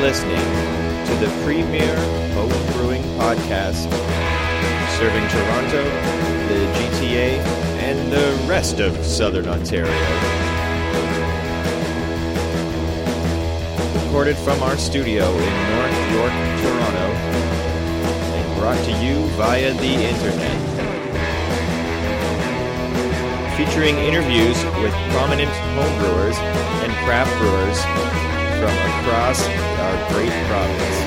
listening 0.00 0.38
to 1.04 1.14
the 1.16 1.28
premier 1.44 1.94
home 2.32 2.48
brewing 2.72 3.02
podcast 3.20 3.84
serving 4.96 5.28
Toronto, 5.28 5.84
the 6.48 6.64
GTA, 6.72 7.36
and 7.80 8.10
the 8.10 8.48
rest 8.48 8.80
of 8.80 8.96
southern 9.04 9.46
Ontario. 9.46 9.92
Recorded 14.06 14.38
from 14.38 14.62
our 14.62 14.78
studio 14.78 15.28
in 15.28 15.54
North 15.76 16.12
York, 16.12 16.32
Toronto, 16.62 17.06
and 18.32 18.58
brought 18.58 18.82
to 18.86 18.92
you 19.04 19.26
via 19.36 19.74
the 19.74 19.94
internet. 20.12 20.58
Featuring 23.54 23.98
interviews 23.98 24.56
with 24.80 24.94
prominent 25.12 25.50
homebrewers 25.76 26.38
and 26.84 26.90
craft 27.04 27.36
brewers 27.38 28.29
from 28.60 28.68
across 28.68 29.48
our 29.48 30.12
great 30.12 30.32
province. 30.46 31.00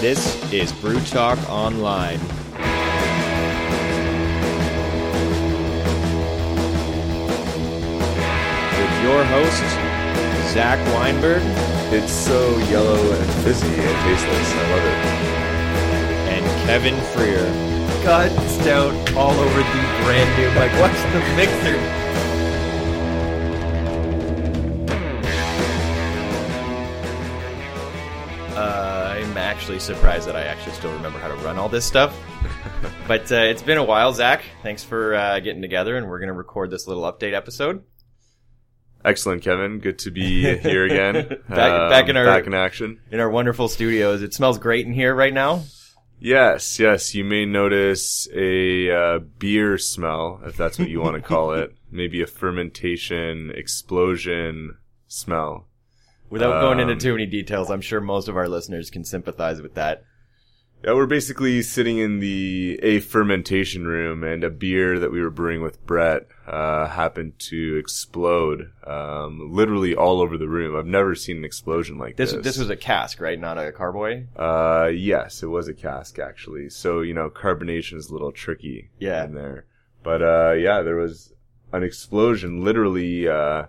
This 0.00 0.52
is 0.52 0.72
Brew 0.72 1.00
Talk 1.00 1.36
Online. 1.50 2.20
With 8.70 9.02
your 9.02 9.24
host, 9.24 9.64
Zach 10.54 10.78
Weinberg 10.94 11.42
It's 11.92 12.12
so 12.12 12.56
yellow 12.70 13.12
and 13.12 13.32
fizzy 13.42 13.66
and 13.66 13.76
tasteless. 14.04 14.52
I 14.52 14.70
love 14.70 14.84
it. 14.84 15.47
Kevin 16.68 17.00
Freer. 17.14 17.46
God 18.04 18.30
stout 18.46 18.92
all 19.16 19.32
over 19.32 19.58
the 19.58 20.02
brand 20.04 20.38
new. 20.38 20.48
Like, 20.60 20.70
what's 20.78 21.02
the 21.14 21.20
mixer? 21.34 21.78
Uh, 28.54 29.14
I'm 29.18 29.36
actually 29.36 29.78
surprised 29.78 30.26
that 30.26 30.34
I 30.34 30.42
actually 30.42 30.72
still 30.72 30.92
remember 30.92 31.18
how 31.18 31.28
to 31.28 31.34
run 31.36 31.58
all 31.58 31.68
this 31.68 31.84
stuff. 31.84 32.16
but 33.08 33.30
uh, 33.30 33.36
it's 33.36 33.62
been 33.62 33.78
a 33.78 33.84
while, 33.84 34.12
Zach. 34.12 34.42
Thanks 34.62 34.82
for 34.82 35.14
uh, 35.14 35.38
getting 35.40 35.62
together, 35.62 35.96
and 35.96 36.08
we're 36.08 36.18
going 36.18 36.28
to 36.28 36.32
record 36.34 36.70
this 36.70 36.86
little 36.88 37.04
update 37.04 37.34
episode. 37.34 37.84
Excellent, 39.04 39.42
Kevin. 39.42 39.78
Good 39.78 40.00
to 40.00 40.10
be 40.10 40.56
here 40.58 40.84
again. 40.84 41.14
Back- 41.48 41.90
back 41.90 42.08
in 42.08 42.16
our- 42.16 42.24
back 42.26 42.46
in 42.46 42.54
action. 42.54 43.00
In 43.12 43.20
our 43.20 43.30
wonderful 43.30 43.68
studios, 43.68 44.22
it 44.22 44.34
smells 44.34 44.58
great 44.58 44.86
in 44.86 44.92
here 44.92 45.14
right 45.14 45.32
now. 45.32 45.62
Yes, 46.20 46.78
yes. 46.80 47.14
You 47.14 47.24
may 47.24 47.44
notice 47.44 48.28
a 48.34 48.90
uh, 48.90 49.18
beer 49.38 49.78
smell, 49.78 50.40
if 50.44 50.56
that's 50.56 50.78
what 50.78 50.88
you 50.88 51.00
want 51.00 51.16
to 51.16 51.22
call 51.22 51.52
it. 51.52 51.74
Maybe 51.90 52.20
a 52.20 52.26
fermentation 52.26 53.50
explosion 53.54 54.76
smell. 55.06 55.68
Without 56.28 56.60
going 56.60 56.80
into 56.80 56.92
Um, 56.94 56.98
too 56.98 57.12
many 57.12 57.26
details, 57.26 57.70
I'm 57.70 57.80
sure 57.80 58.00
most 58.00 58.28
of 58.28 58.36
our 58.36 58.48
listeners 58.48 58.90
can 58.90 59.04
sympathize 59.04 59.62
with 59.62 59.74
that. 59.74 60.02
Yeah, 60.84 60.92
we're 60.92 61.06
basically 61.06 61.60
sitting 61.62 61.98
in 61.98 62.20
the 62.20 62.78
a 62.84 63.00
fermentation 63.00 63.84
room, 63.86 64.22
and 64.22 64.44
a 64.44 64.50
beer 64.50 64.98
that 65.00 65.10
we 65.10 65.20
were 65.20 65.30
brewing 65.30 65.60
with 65.60 65.84
Brett 65.84 66.28
uh, 66.46 66.86
happened 66.86 67.36
to 67.40 67.76
explode, 67.76 68.70
um, 68.86 69.52
literally 69.52 69.96
all 69.96 70.20
over 70.20 70.38
the 70.38 70.46
room. 70.46 70.76
I've 70.76 70.86
never 70.86 71.16
seen 71.16 71.38
an 71.38 71.44
explosion 71.44 71.98
like 71.98 72.16
This 72.16 72.32
this. 72.32 72.44
this 72.44 72.58
was 72.58 72.70
a 72.70 72.76
cask, 72.76 73.20
right? 73.20 73.38
Not 73.38 73.58
a 73.58 73.72
carboy. 73.72 74.26
Uh, 74.36 74.86
yes, 74.88 75.42
it 75.42 75.46
was 75.48 75.66
a 75.66 75.74
cask 75.74 76.20
actually. 76.20 76.70
So 76.70 77.00
you 77.00 77.12
know, 77.12 77.28
carbonation 77.28 77.96
is 77.96 78.08
a 78.08 78.12
little 78.12 78.32
tricky. 78.32 78.90
Yeah. 79.00 79.24
In 79.24 79.34
there, 79.34 79.66
but 80.04 80.22
uh, 80.22 80.52
yeah, 80.52 80.82
there 80.82 80.96
was 80.96 81.32
an 81.72 81.82
explosion. 81.82 82.62
Literally, 82.64 83.26
uh, 83.26 83.64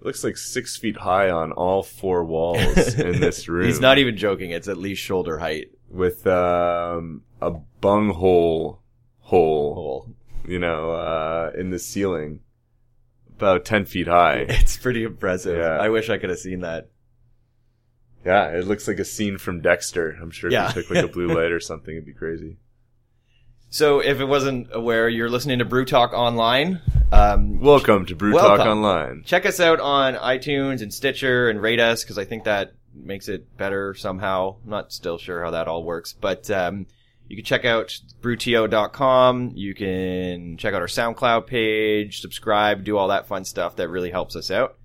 looks 0.00 0.22
like 0.22 0.36
six 0.36 0.76
feet 0.76 0.98
high 0.98 1.28
on 1.28 1.50
all 1.50 1.82
four 1.82 2.24
walls 2.24 2.94
in 2.94 3.20
this 3.20 3.48
room. 3.48 3.66
He's 3.66 3.80
not 3.80 3.98
even 3.98 4.16
joking. 4.16 4.52
It's 4.52 4.68
at 4.68 4.78
least 4.78 5.02
shoulder 5.02 5.38
height 5.38 5.70
with 5.92 6.26
um 6.26 7.22
a 7.40 7.50
bunghole 7.80 8.80
hole, 9.18 9.74
hole. 9.74 10.14
you 10.46 10.58
know, 10.58 10.90
uh, 10.92 11.52
in 11.56 11.70
the 11.70 11.78
ceiling, 11.78 12.40
about 13.36 13.64
ten 13.64 13.84
feet 13.84 14.08
high. 14.08 14.46
It's 14.48 14.76
pretty 14.76 15.04
impressive. 15.04 15.56
Yeah. 15.58 15.78
I 15.78 15.88
wish 15.90 16.10
I 16.10 16.18
could 16.18 16.30
have 16.30 16.38
seen 16.38 16.60
that. 16.60 16.88
Yeah, 18.24 18.48
it 18.50 18.66
looks 18.66 18.86
like 18.86 18.98
a 19.00 19.04
scene 19.04 19.36
from 19.38 19.60
Dexter. 19.62 20.16
I'm 20.20 20.30
sure 20.30 20.48
if 20.48 20.52
Yeah. 20.54 20.68
you 20.68 20.74
took 20.82 20.90
like 20.90 21.04
a 21.04 21.08
blue 21.08 21.26
light 21.34 21.50
or 21.52 21.60
something, 21.60 21.92
it'd 21.94 22.06
be 22.06 22.12
crazy. 22.12 22.56
So, 23.68 24.00
if 24.00 24.20
it 24.20 24.26
wasn't 24.26 24.68
aware, 24.72 25.08
you're 25.08 25.30
listening 25.30 25.58
to 25.60 25.64
Brew 25.64 25.86
Talk 25.86 26.12
Online. 26.12 26.80
Um, 27.10 27.58
Welcome 27.58 28.04
to 28.06 28.14
Brew 28.14 28.32
Talk 28.34 28.60
Online. 28.60 29.22
check 29.24 29.46
us 29.46 29.60
out 29.60 29.80
on 29.80 30.14
iTunes 30.14 30.82
and 30.82 30.92
Stitcher 30.92 31.48
and 31.48 31.60
rate 31.60 31.80
us 31.80 32.04
because 32.04 32.18
I 32.18 32.24
think 32.26 32.44
that 32.44 32.74
makes 32.94 33.28
it 33.28 33.56
better 33.56 33.94
somehow. 33.94 34.56
I'm 34.64 34.70
not 34.70 34.92
still 34.92 35.18
sure 35.18 35.42
how 35.42 35.50
that 35.50 35.68
all 35.68 35.84
works, 35.84 36.14
but 36.18 36.50
um, 36.50 36.86
you 37.28 37.36
can 37.36 37.44
check 37.44 37.64
out 37.64 37.98
brewto.com. 38.20 39.52
You 39.54 39.74
can 39.74 40.56
check 40.56 40.74
out 40.74 40.82
our 40.82 40.86
SoundCloud 40.86 41.46
page, 41.46 42.20
subscribe, 42.20 42.84
do 42.84 42.96
all 42.96 43.08
that 43.08 43.26
fun 43.26 43.44
stuff 43.44 43.76
that 43.76 43.88
really 43.88 44.10
helps 44.10 44.36
us 44.36 44.50
out. 44.50 44.76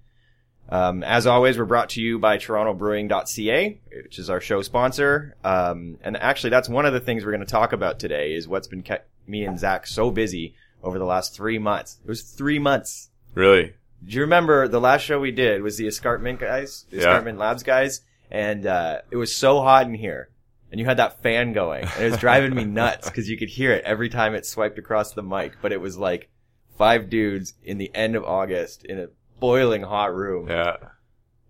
Um, 0.69 1.03
as 1.03 1.25
always, 1.27 1.57
we're 1.57 1.65
brought 1.65 1.89
to 1.91 2.01
you 2.01 2.19
by 2.19 2.37
TorontoBrewing.ca, 2.37 3.79
which 4.03 4.19
is 4.19 4.29
our 4.29 4.41
show 4.41 4.61
sponsor. 4.61 5.35
Um, 5.43 5.97
and 6.01 6.17
actually, 6.17 6.49
that's 6.49 6.67
one 6.67 6.85
of 6.85 6.93
the 6.93 6.99
things 6.99 7.23
we're 7.23 7.31
going 7.31 7.45
to 7.45 7.51
talk 7.51 7.71
about 7.71 7.99
today 7.99 8.33
is 8.33 8.47
what's 8.47 8.67
been 8.67 8.83
kept 8.83 9.09
me 9.27 9.43
and 9.43 9.59
Zach 9.59 9.87
so 9.87 10.11
busy 10.11 10.55
over 10.83 10.99
the 10.99 11.05
last 11.05 11.35
three 11.35 11.59
months. 11.59 11.99
It 12.03 12.09
was 12.09 12.21
three 12.21 12.59
months. 12.59 13.09
Really? 13.33 13.73
Do 14.05 14.15
you 14.15 14.21
remember 14.21 14.67
the 14.67 14.79
last 14.79 15.01
show 15.03 15.19
we 15.19 15.31
did 15.31 15.61
was 15.61 15.77
the 15.77 15.87
Escarpment 15.87 16.39
guys, 16.39 16.85
the 16.89 16.97
Yeah. 16.97 17.01
Escarpment 17.03 17.37
Labs 17.37 17.63
guys, 17.63 18.01
and 18.31 18.65
uh, 18.65 18.99
it 19.11 19.17
was 19.17 19.35
so 19.35 19.61
hot 19.61 19.85
in 19.87 19.93
here, 19.95 20.29
and 20.71 20.79
you 20.79 20.85
had 20.85 20.97
that 20.97 21.21
fan 21.23 21.53
going, 21.53 21.83
and 21.83 22.03
it 22.03 22.11
was 22.11 22.19
driving 22.19 22.53
me 22.55 22.63
nuts 22.65 23.09
because 23.09 23.27
you 23.29 23.37
could 23.37 23.49
hear 23.49 23.71
it 23.71 23.83
every 23.85 24.09
time 24.09 24.33
it 24.35 24.45
swiped 24.45 24.77
across 24.79 25.13
the 25.13 25.23
mic. 25.23 25.53
But 25.61 25.71
it 25.71 25.81
was 25.81 25.97
like 25.97 26.29
five 26.77 27.09
dudes 27.09 27.53
in 27.63 27.77
the 27.79 27.91
end 27.95 28.15
of 28.15 28.23
August 28.23 28.85
in 28.85 28.99
a 28.99 29.07
boiling 29.39 29.81
hot 29.83 30.13
room. 30.15 30.47
Yeah. 30.49 30.77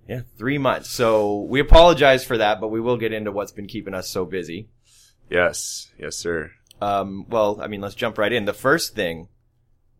Yeah, 0.07 0.21
three 0.37 0.57
months. 0.57 0.89
So 0.89 1.41
we 1.41 1.59
apologize 1.59 2.23
for 2.23 2.37
that, 2.37 2.61
but 2.61 2.69
we 2.69 2.79
will 2.79 2.95
get 2.95 3.11
into 3.11 3.31
what's 3.33 3.51
been 3.51 3.67
keeping 3.67 3.93
us 3.93 4.07
so 4.09 4.23
busy. 4.23 4.69
Yes. 5.29 5.91
Yes, 5.99 6.15
sir. 6.15 6.51
Um, 6.81 7.25
well, 7.27 7.59
I 7.61 7.67
mean, 7.67 7.81
let's 7.81 7.95
jump 7.95 8.17
right 8.17 8.31
in. 8.31 8.45
The 8.45 8.53
first 8.53 8.95
thing 8.95 9.27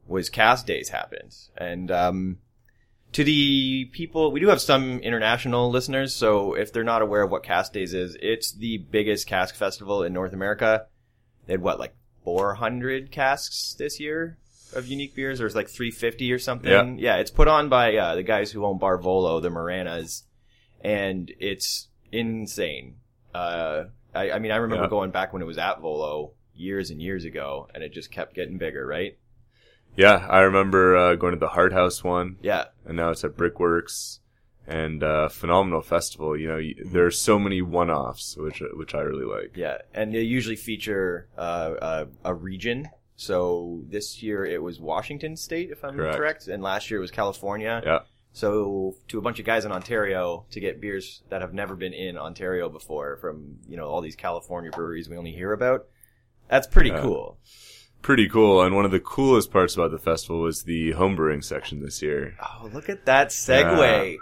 was 0.07 0.29
Cask 0.29 0.66
Days 0.66 0.90
happened. 0.90 1.35
And, 1.57 1.91
um, 1.91 2.38
to 3.13 3.23
the 3.23 3.85
people, 3.94 4.31
we 4.31 4.40
do 4.40 4.47
have 4.50 4.62
some 4.62 5.00
international 5.00 5.69
listeners, 5.72 6.13
so 6.16 6.53
if 6.53 6.73
they're 6.73 6.84
not 6.84 7.01
aware 7.01 7.22
of 7.23 7.31
what 7.31 7.44
Cask 7.44 7.72
Days 7.73 7.94
is, 7.94 8.17
it's 8.22 8.51
the 8.51 8.78
biggest 8.78 9.28
cask 9.28 9.56
festival 9.56 10.03
in 10.03 10.13
North 10.13 10.34
America. 10.34 10.88
They 11.46 11.53
had 11.53 11.62
what, 11.62 11.79
like 11.79 11.96
400 12.25 13.12
casks 13.12 13.75
this 13.79 14.00
year 14.00 14.38
of 14.75 14.88
unique 14.88 15.16
beers, 15.16 15.40
or 15.40 15.46
it's 15.46 15.56
like 15.56 15.69
350 15.69 16.31
or 16.34 16.40
something. 16.40 16.97
Yeah. 17.00 17.16
yeah 17.16 17.22
it's 17.22 17.31
put 17.31 17.47
on 17.47 17.69
by, 17.69 17.96
uh, 17.96 18.16
the 18.16 18.23
guys 18.23 18.51
who 18.51 18.66
own 18.66 18.78
Barvolo, 18.79 19.41
the 19.41 19.50
Moranas, 19.50 20.23
and 20.81 21.31
it's 21.40 21.88
insane. 22.12 22.97
Uh, 23.34 23.85
I, 24.13 24.31
I 24.31 24.40
mean, 24.40 24.51
I 24.51 24.57
remember 24.57 24.84
Yeah. 24.85 24.90
going 24.90 25.12
back 25.12 25.31
when 25.31 25.41
it 25.41 25.46
was 25.46 25.57
at 25.57 25.79
Volo 25.79 26.34
years 26.53 26.90
and 26.91 27.01
years 27.01 27.23
ago, 27.23 27.69
and 27.73 27.84
it 27.84 27.94
just 27.94 28.12
kept 28.12 28.35
getting 28.35 28.57
bigger, 28.57 28.85
right? 28.85 29.17
Yeah, 29.97 30.25
I 30.30 30.41
remember 30.41 30.96
uh, 30.96 31.16
going 31.16 31.34
to 31.34 31.40
the 31.40 31.47
Hart 31.50 31.73
House 31.73 32.03
one, 32.03 32.38
Yeah, 32.41 32.66
and 32.85 32.96
now 32.96 33.09
it's 33.09 33.23
at 33.23 33.35
Brickworks, 33.35 34.20
and 34.67 35.02
uh, 35.03 35.28
phenomenal 35.29 35.82
festival. 35.82 36.38
You 36.38 36.47
know, 36.49 36.58
y- 36.58 36.76
there 36.85 37.05
are 37.05 37.11
so 37.11 37.40
many 37.40 37.61
one-offs, 37.61 38.38
which 38.38 38.61
which 38.73 38.94
I 38.96 38.99
really 39.02 39.26
like. 39.26 39.58
yeah, 39.58 39.79
and 39.94 40.14
they 40.14 40.22
usually 40.22 40.55
feature 40.55 41.28
uh, 41.38 42.05
a, 42.23 42.29
a 42.29 42.34
region. 42.34 42.90
So 43.16 43.82
this 43.90 44.22
year 44.22 44.46
it 44.46 44.61
was 44.61 44.79
Washington 44.79 45.35
State, 45.35 45.72
if 45.72 45.84
I'm 45.84 45.96
correct, 45.96 46.17
Correct. 46.17 46.47
and 46.47 46.61
last 46.61 46.91
year 46.91 47.00
it 47.00 47.02
was 47.02 47.09
California. 47.09 47.82
Yeah, 47.84 48.00
So 48.32 48.96
to 49.08 49.17
a 49.17 49.22
bunch 49.22 49.40
of 49.40 49.46
guys 49.46 49.66
in 49.66 49.72
Ontario 49.72 50.46
to 50.52 50.59
get 50.59 50.79
beers 50.79 51.23
that 51.29 51.41
have 51.41 51.52
never 51.52 51.76
been 51.76 51.93
in 51.93 52.16
Ontario 52.16 52.70
before 52.70 53.17
from 53.17 53.58
you 53.67 53.76
know 53.76 53.88
all 53.88 54.02
these 54.02 54.16
California 54.16 54.70
breweries 54.70 55.09
we 55.09 55.17
only 55.17 55.32
hear 55.32 55.52
about, 55.52 55.88
that's 56.47 56.67
pretty 56.67 56.91
Yeah. 56.91 57.02
cool. 57.02 57.40
Pretty 58.02 58.28
cool. 58.29 58.61
And 58.61 58.76
one 58.76 58.85
of 58.85 58.91
the 58.91 58.99
coolest 58.99 59.52
parts 59.52 59.76
about 59.76 59.91
the 59.91 59.97
festival 59.99 60.41
was 60.41 60.64
the 60.64 60.91
homebrewing 60.94 61.44
section 61.44 61.82
this 61.82 62.02
year. 62.02 62.35
Oh, 62.41 62.70
look 62.73 62.90
at 62.90 63.05
that 63.05 63.29
segue. 63.29 64.17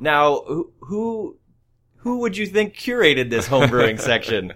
Now, 0.00 0.42
who, 0.46 0.72
who 0.80 1.36
who 1.98 2.18
would 2.20 2.36
you 2.36 2.46
think 2.46 2.74
curated 2.74 3.30
this 3.30 3.48
homebrewing 3.48 4.00
section? 4.10 4.52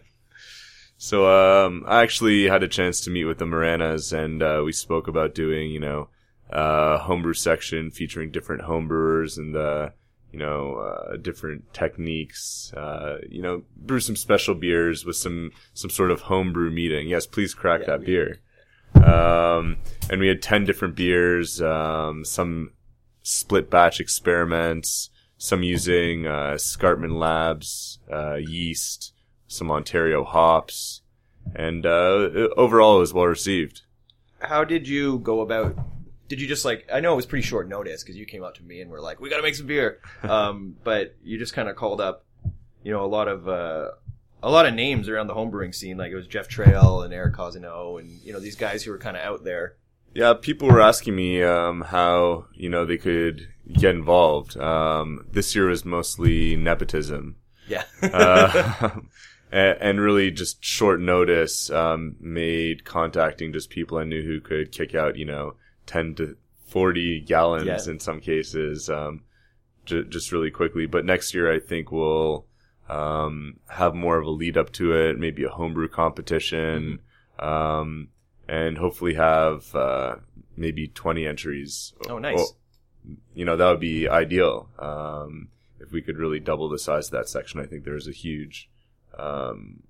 So 0.96 1.28
um, 1.66 1.84
I 1.86 2.02
actually 2.02 2.48
had 2.48 2.62
a 2.62 2.68
chance 2.68 3.00
to 3.02 3.10
meet 3.10 3.24
with 3.24 3.38
the 3.38 3.44
Moranas, 3.44 4.12
and 4.12 4.42
uh, 4.42 4.62
we 4.64 4.72
spoke 4.72 5.06
about 5.06 5.34
doing, 5.34 5.70
you 5.70 5.78
know, 5.80 6.08
uh, 6.52 6.98
homebrew 6.98 7.34
section 7.34 7.90
featuring 7.90 8.30
different 8.32 8.62
homebrewers 8.62 9.38
and 9.38 9.54
uh, 9.56 9.90
you 10.32 10.38
know 10.40 10.74
uh, 10.76 11.16
different 11.16 11.72
techniques. 11.72 12.72
Uh, 12.76 13.18
you 13.28 13.40
know, 13.42 13.62
brew 13.76 14.00
some 14.00 14.16
special 14.16 14.54
beers 14.56 15.04
with 15.04 15.16
some 15.16 15.52
some 15.72 15.90
sort 15.90 16.10
of 16.10 16.22
homebrew 16.22 16.70
meeting. 16.70 17.08
Yes, 17.08 17.26
please 17.26 17.54
crack 17.54 17.80
Yeah, 17.82 17.86
that 17.86 18.00
we- 18.00 18.06
beer. 18.06 18.40
Um, 18.94 19.76
and 20.10 20.20
we 20.20 20.28
had 20.28 20.42
10 20.42 20.64
different 20.64 20.96
beers, 20.96 21.60
um, 21.62 22.24
some 22.24 22.72
split 23.22 23.70
batch 23.70 24.00
experiments, 24.00 25.10
some 25.36 25.62
using, 25.62 26.26
uh, 26.26 26.52
Escarpment 26.54 27.14
Labs, 27.14 27.98
uh, 28.12 28.34
yeast, 28.34 29.12
some 29.46 29.70
Ontario 29.70 30.24
hops, 30.24 31.02
and, 31.54 31.86
uh, 31.86 32.48
overall 32.56 32.96
it 32.96 33.00
was 33.00 33.14
well 33.14 33.26
received. 33.26 33.82
How 34.40 34.64
did 34.64 34.86
you 34.86 35.18
go 35.20 35.40
about? 35.40 35.76
Did 36.28 36.40
you 36.40 36.46
just 36.46 36.64
like? 36.64 36.86
I 36.92 37.00
know 37.00 37.14
it 37.14 37.16
was 37.16 37.26
pretty 37.26 37.46
short 37.46 37.68
notice 37.68 38.02
because 38.02 38.16
you 38.16 38.26
came 38.26 38.44
up 38.44 38.54
to 38.56 38.62
me 38.62 38.80
and 38.80 38.90
were 38.90 39.00
like, 39.00 39.18
"We 39.18 39.30
got 39.30 39.38
to 39.38 39.42
make 39.42 39.54
some 39.54 39.66
beer," 39.66 40.00
um, 40.22 40.76
but 40.84 41.16
you 41.24 41.38
just 41.38 41.54
kind 41.54 41.68
of 41.68 41.74
called 41.76 42.00
up, 42.00 42.24
you 42.84 42.92
know, 42.92 43.04
a 43.04 43.06
lot 43.08 43.28
of 43.28 43.48
uh, 43.48 43.90
a 44.42 44.50
lot 44.50 44.66
of 44.66 44.74
names 44.74 45.08
around 45.08 45.26
the 45.26 45.34
homebrewing 45.34 45.74
scene. 45.74 45.96
Like 45.96 46.12
it 46.12 46.16
was 46.16 46.26
Jeff 46.26 46.48
Trail 46.48 47.02
and 47.02 47.12
Eric 47.12 47.34
Cosino, 47.34 47.98
and 48.00 48.10
you 48.22 48.32
know 48.32 48.40
these 48.40 48.56
guys 48.56 48.82
who 48.82 48.90
were 48.90 48.98
kind 48.98 49.16
of 49.16 49.22
out 49.22 49.44
there. 49.44 49.76
Yeah, 50.14 50.34
people 50.34 50.68
were 50.68 50.80
asking 50.80 51.14
me 51.16 51.42
um, 51.42 51.82
how 51.82 52.46
you 52.54 52.68
know 52.68 52.84
they 52.84 52.98
could 52.98 53.48
get 53.72 53.94
involved. 53.94 54.56
Um, 54.56 55.26
this 55.30 55.54
year 55.54 55.66
was 55.66 55.84
mostly 55.84 56.56
nepotism, 56.56 57.36
Yeah. 57.68 57.84
uh, 58.02 58.90
and, 59.52 59.78
and 59.80 60.00
really 60.00 60.30
just 60.30 60.64
short 60.64 61.00
notice 61.00 61.70
um, 61.70 62.16
made 62.20 62.84
contacting 62.84 63.52
just 63.52 63.70
people 63.70 63.98
I 63.98 64.04
knew 64.04 64.22
who 64.22 64.40
could 64.40 64.72
kick 64.72 64.94
out 64.94 65.16
you 65.16 65.24
know 65.26 65.54
ten 65.86 66.14
to 66.16 66.36
forty 66.66 67.20
gallons 67.20 67.66
Yeah. 67.86 67.92
in 67.92 68.00
some 68.00 68.20
cases, 68.20 68.88
um, 68.88 69.24
j- 69.84 70.04
just 70.04 70.32
really 70.32 70.50
quickly. 70.50 70.86
But 70.86 71.04
next 71.04 71.34
year, 71.34 71.52
I 71.52 71.60
think 71.60 71.92
we'll 71.92 72.46
um, 72.88 73.58
have 73.68 73.94
more 73.94 74.18
of 74.18 74.26
a 74.26 74.30
lead 74.30 74.56
up 74.56 74.72
to 74.72 74.92
it, 74.92 75.18
maybe 75.18 75.44
a 75.44 75.48
homebrew 75.48 75.88
competition, 75.88 77.00
um, 77.38 78.08
and 78.48 78.78
hopefully 78.78 79.14
have 79.14 79.74
uh, 79.74 80.16
maybe 80.56 80.88
20 80.88 81.26
entries. 81.26 81.92
Oh, 82.08 82.18
nice. 82.18 82.36
Well, 82.36 82.56
you 83.34 83.44
know, 83.44 83.56
that 83.56 83.70
would 83.70 83.80
be 83.80 84.08
ideal. 84.08 84.68
Um, 84.78 85.48
if 85.80 85.92
we 85.92 86.02
could 86.02 86.18
really 86.18 86.40
double 86.40 86.68
the 86.68 86.78
size 86.78 87.06
of 87.06 87.12
that 87.12 87.28
section, 87.28 87.60
I 87.60 87.66
think 87.66 87.84
there's 87.84 88.08
a 88.08 88.12
huge, 88.12 88.68
um, 89.18 89.82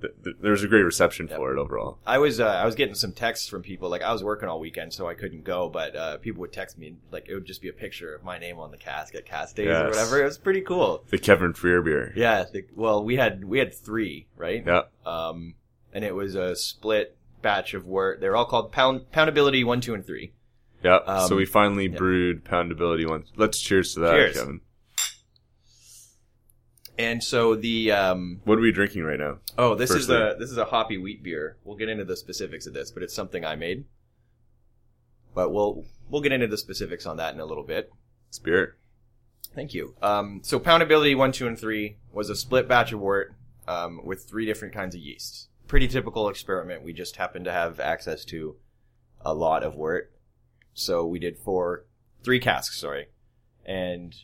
th- 0.00 0.14
th- 0.24 0.36
there's 0.40 0.62
a 0.62 0.68
great 0.68 0.82
reception 0.82 1.28
for 1.28 1.52
it 1.52 1.58
overall. 1.58 1.98
I 2.06 2.18
was 2.18 2.40
uh, 2.40 2.46
I 2.46 2.64
was 2.64 2.74
getting 2.74 2.94
some 2.94 3.12
texts 3.12 3.48
from 3.48 3.62
people 3.62 3.88
like 3.88 4.02
I 4.02 4.12
was 4.12 4.22
working 4.22 4.48
all 4.48 4.60
weekend 4.60 4.92
so 4.92 5.08
I 5.08 5.14
couldn't 5.14 5.44
go, 5.44 5.68
but 5.68 5.96
uh, 5.96 6.18
people 6.18 6.40
would 6.40 6.52
text 6.52 6.78
me 6.78 6.96
like 7.10 7.28
it 7.28 7.34
would 7.34 7.46
just 7.46 7.62
be 7.62 7.68
a 7.68 7.72
picture 7.72 8.14
of 8.14 8.24
my 8.24 8.38
name 8.38 8.58
on 8.58 8.70
the 8.70 8.76
cask 8.76 9.14
at 9.14 9.26
Cask 9.26 9.56
Days 9.56 9.68
or 9.68 9.88
whatever. 9.88 10.20
It 10.20 10.24
was 10.24 10.38
pretty 10.38 10.62
cool. 10.62 11.04
The 11.10 11.18
Kevin 11.18 11.52
Freer 11.52 11.82
beer. 11.82 12.12
Yeah. 12.16 12.44
The, 12.52 12.64
well, 12.74 13.04
we 13.04 13.16
had 13.16 13.44
we 13.44 13.58
had 13.58 13.74
three 13.74 14.26
right. 14.36 14.64
Yeah. 14.66 14.82
Um, 15.04 15.54
and 15.92 16.04
it 16.04 16.14
was 16.14 16.34
a 16.34 16.54
split 16.56 17.16
batch 17.42 17.74
of 17.74 17.86
wort. 17.86 18.20
They're 18.20 18.36
all 18.36 18.44
called 18.44 18.72
pound 18.72 19.06
poundability 19.12 19.64
one, 19.64 19.80
two, 19.80 19.94
and 19.94 20.04
three. 20.06 20.32
Yeah. 20.82 20.96
Um, 20.96 21.28
so 21.28 21.36
we 21.36 21.44
finally 21.44 21.88
yeah. 21.88 21.96
brewed 21.96 22.44
poundability 22.44 23.08
one. 23.08 23.24
Let's 23.36 23.60
cheers 23.60 23.94
to 23.94 24.00
that, 24.00 24.12
Cheers. 24.12 24.36
Kevin. 24.36 24.60
And 26.98 27.22
so 27.22 27.54
the 27.54 27.92
um, 27.92 28.40
What 28.44 28.58
are 28.58 28.60
we 28.60 28.72
drinking 28.72 29.04
right 29.04 29.18
now? 29.18 29.38
oh, 29.56 29.74
this 29.76 29.90
is 29.90 30.08
Firstly. 30.08 30.16
a 30.16 30.34
this 30.36 30.50
is 30.50 30.58
a 30.58 30.64
hoppy 30.66 30.98
wheat 30.98 31.22
beer. 31.22 31.56
We'll 31.64 31.76
get 31.76 31.88
into 31.88 32.04
the 32.04 32.16
specifics 32.16 32.66
of 32.66 32.74
this, 32.74 32.90
but 32.90 33.02
it's 33.02 33.14
something 33.14 33.44
I 33.44 33.54
made. 33.54 33.84
But 35.34 35.50
we'll 35.52 35.84
we'll 36.10 36.22
get 36.22 36.32
into 36.32 36.48
the 36.48 36.58
specifics 36.58 37.06
on 37.06 37.16
that 37.18 37.34
in 37.34 37.40
a 37.40 37.44
little 37.44 37.62
bit. 37.64 37.92
Spirit. 38.30 38.70
Thank 39.54 39.74
you. 39.74 39.94
Um, 40.02 40.40
so 40.42 40.58
poundability 40.58 41.16
one, 41.16 41.32
two, 41.32 41.46
and 41.46 41.58
three 41.58 41.96
was 42.12 42.28
a 42.30 42.36
split 42.36 42.68
batch 42.68 42.92
of 42.92 43.00
wort 43.00 43.32
um, 43.66 44.00
with 44.04 44.24
three 44.24 44.44
different 44.44 44.74
kinds 44.74 44.94
of 44.94 45.00
yeasts. 45.00 45.48
Pretty 45.68 45.88
typical 45.88 46.28
experiment. 46.28 46.82
We 46.82 46.92
just 46.92 47.16
happened 47.16 47.44
to 47.44 47.52
have 47.52 47.78
access 47.80 48.24
to 48.26 48.56
a 49.20 49.32
lot 49.34 49.62
of 49.62 49.74
wort, 49.74 50.12
so 50.74 51.06
we 51.06 51.18
did 51.18 51.38
four, 51.38 51.84
three 52.22 52.40
casks. 52.40 52.80
Sorry, 52.80 53.06
and 53.64 54.14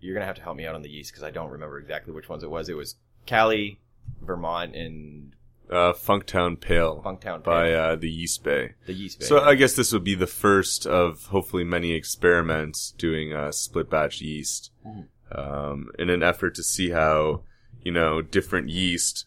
you're 0.00 0.14
gonna 0.14 0.26
have 0.26 0.36
to 0.36 0.42
help 0.42 0.56
me 0.56 0.66
out 0.66 0.74
on 0.74 0.82
the 0.82 0.88
yeast 0.90 1.12
because 1.12 1.22
I 1.24 1.30
don't 1.30 1.50
remember 1.50 1.78
exactly 1.78 2.12
which 2.12 2.28
ones 2.28 2.42
it 2.42 2.50
was. 2.50 2.68
It 2.68 2.76
was 2.76 2.96
Cali, 3.26 3.80
Vermont, 4.22 4.74
and 4.74 5.32
Uh, 5.70 5.92
Funktown 5.92 6.58
Pale 6.58 7.02
Funktown 7.04 7.42
by 7.44 7.72
uh, 7.74 7.94
the 7.96 8.08
Yeast 8.10 8.42
Bay. 8.42 8.72
the 8.86 8.92
yeast. 8.94 9.20
Bay. 9.20 9.26
So 9.26 9.40
I 9.40 9.54
guess 9.54 9.74
this 9.74 9.92
would 9.92 10.04
be 10.04 10.14
the 10.14 10.26
first 10.26 10.86
of 10.86 11.26
hopefully 11.26 11.64
many 11.64 11.92
experiments 11.92 12.92
doing 12.96 13.32
uh, 13.34 13.52
split 13.52 13.90
batch 13.90 14.20
yeast 14.22 14.70
Mhm. 14.86 15.06
um, 15.32 15.90
in 15.98 16.08
an 16.08 16.22
effort 16.22 16.54
to 16.54 16.62
see 16.62 16.90
how 16.90 17.42
you 17.82 17.92
know 17.92 18.22
different 18.22 18.70
yeast 18.70 19.26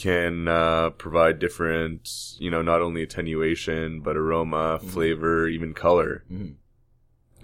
can 0.00 0.48
uh, 0.48 0.90
provide 0.90 1.38
different 1.38 2.08
you 2.38 2.50
know 2.50 2.62
not 2.62 2.80
only 2.80 3.02
attenuation 3.02 4.00
but 4.00 4.16
aroma, 4.16 4.78
Mhm. 4.82 4.88
flavor, 4.90 5.46
even 5.46 5.72
color. 5.74 6.24
Mhm. 6.32 6.54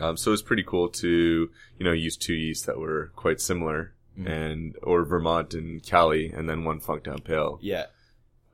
Um, 0.00 0.16
so 0.16 0.32
it's 0.32 0.42
pretty 0.42 0.64
cool 0.64 0.88
to 0.88 1.50
you 1.78 1.84
know 1.84 1.92
use 1.92 2.16
two 2.16 2.34
yeasts 2.34 2.66
that 2.66 2.78
were 2.78 3.12
quite 3.16 3.40
similar 3.40 3.92
Mhm. 4.18 4.28
and 4.28 4.76
or 4.82 5.04
Vermont 5.04 5.54
and 5.54 5.82
Cali 5.82 6.30
and 6.30 6.48
then 6.48 6.64
one 6.64 6.80
Funktown 6.80 7.22
Pale. 7.22 7.58
Yeah. 7.62 7.86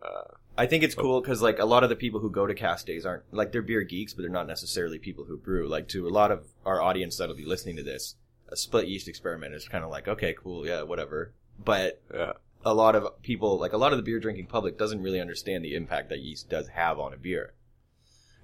Uh, 0.03 0.35
I 0.59 0.67
think 0.67 0.83
it's 0.85 0.95
cool 0.95 1.21
because 1.21 1.43
like 1.43 1.59
a 1.59 1.65
lot 1.65 1.83
of 1.83 1.89
the 1.91 1.97
people 1.97 2.21
who 2.21 2.31
go 2.31 2.47
to 2.47 2.55
Cask 2.55 2.87
Days 2.87 3.05
aren't 3.07 3.23
like 3.33 3.53
they're 3.53 3.63
beer 3.63 3.83
geeks, 3.83 4.15
but 4.15 4.23
they're 4.23 4.31
not 4.31 4.47
necessarily 4.47 4.99
people 4.99 5.25
who 5.25 5.37
brew. 5.37 5.69
Like 5.69 5.89
to 5.89 6.07
a 6.07 6.11
lot 6.11 6.31
of 6.31 6.47
our 6.65 6.81
audience 6.81 7.17
that'll 7.17 7.35
be 7.37 7.45
listening 7.45 7.77
to 7.77 7.83
this, 7.83 8.17
a 8.49 8.57
split 8.57 8.87
yeast 8.89 9.09
experiment 9.09 9.55
is 9.55 9.69
kind 9.69 9.85
of 9.85 9.91
like 9.91 10.09
okay, 10.09 10.35
cool, 10.35 10.67
yeah, 10.67 10.83
whatever. 10.83 11.33
But 11.63 12.03
yeah. 12.13 12.33
a 12.65 12.75
lot 12.75 12.95
of 12.95 13.23
people, 13.23 13.59
like 13.59 13.73
a 13.73 13.79
lot 13.79 13.93
of 13.93 13.99
the 13.99 14.03
beer 14.03 14.19
drinking 14.21 14.47
public, 14.47 14.79
doesn't 14.79 15.03
really 15.03 15.21
understand 15.21 15.65
the 15.65 15.75
impact 15.75 16.09
that 16.11 16.21
yeast 16.21 16.49
does 16.51 16.69
have 16.69 16.99
on 16.99 17.13
a 17.13 17.17
beer. 17.17 17.53